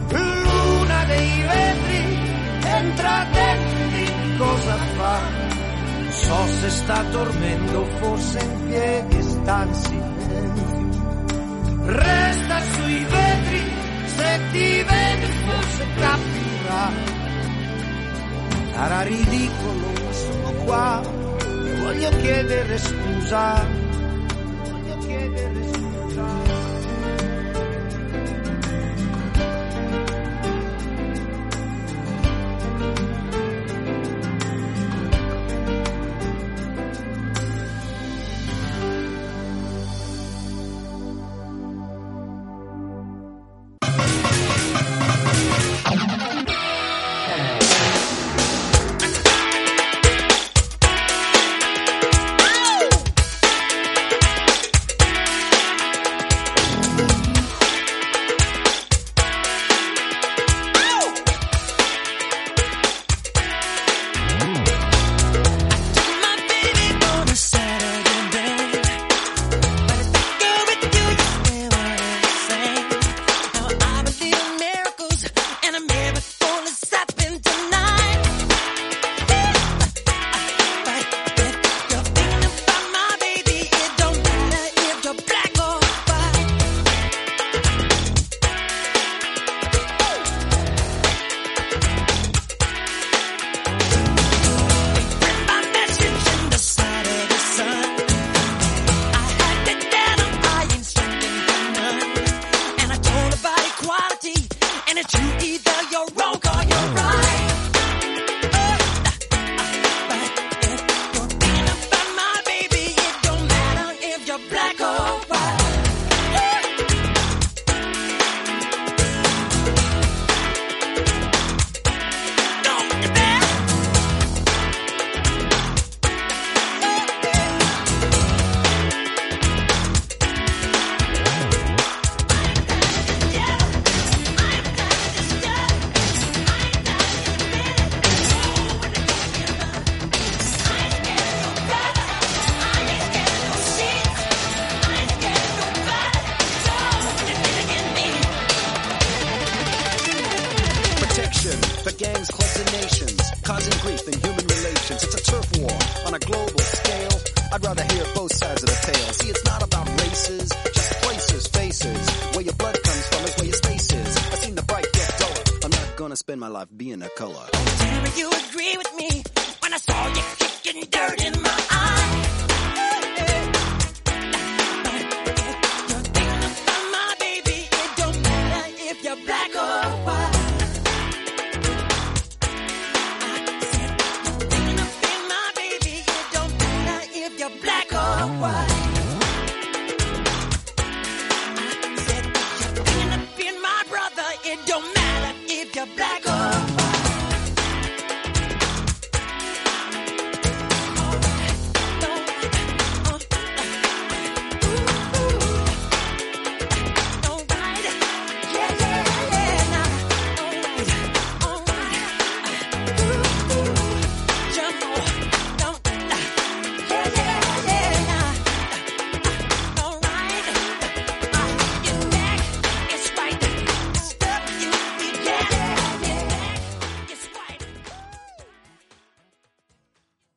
Luna 0.09 1.03
dei 1.05 1.41
vetri, 1.41 2.19
entra 2.63 3.25
dentro 3.31 3.87
dimmi 3.89 4.37
cosa 4.37 4.75
fa. 4.97 5.19
So 6.09 6.47
se 6.59 6.69
sta 6.69 7.03
dormendo, 7.03 7.85
forse 7.99 8.39
in 8.39 8.67
piedi 8.67 9.21
sta 9.47 9.63
in 9.63 9.73
silenzio. 9.73 11.05
Resta 11.85 12.59
sui 12.59 13.05
vetri, 13.05 13.61
se 14.05 14.39
ti 14.51 14.83
vede 14.83 15.27
forse 15.45 15.85
capirà. 15.95 16.91
Sarà 18.73 19.01
ridicolo, 19.03 19.87
ma 20.03 20.11
sono 20.11 20.51
qua 20.65 21.01
voglio 21.79 22.09
chiedere 22.09 22.77
scusa 22.77 23.86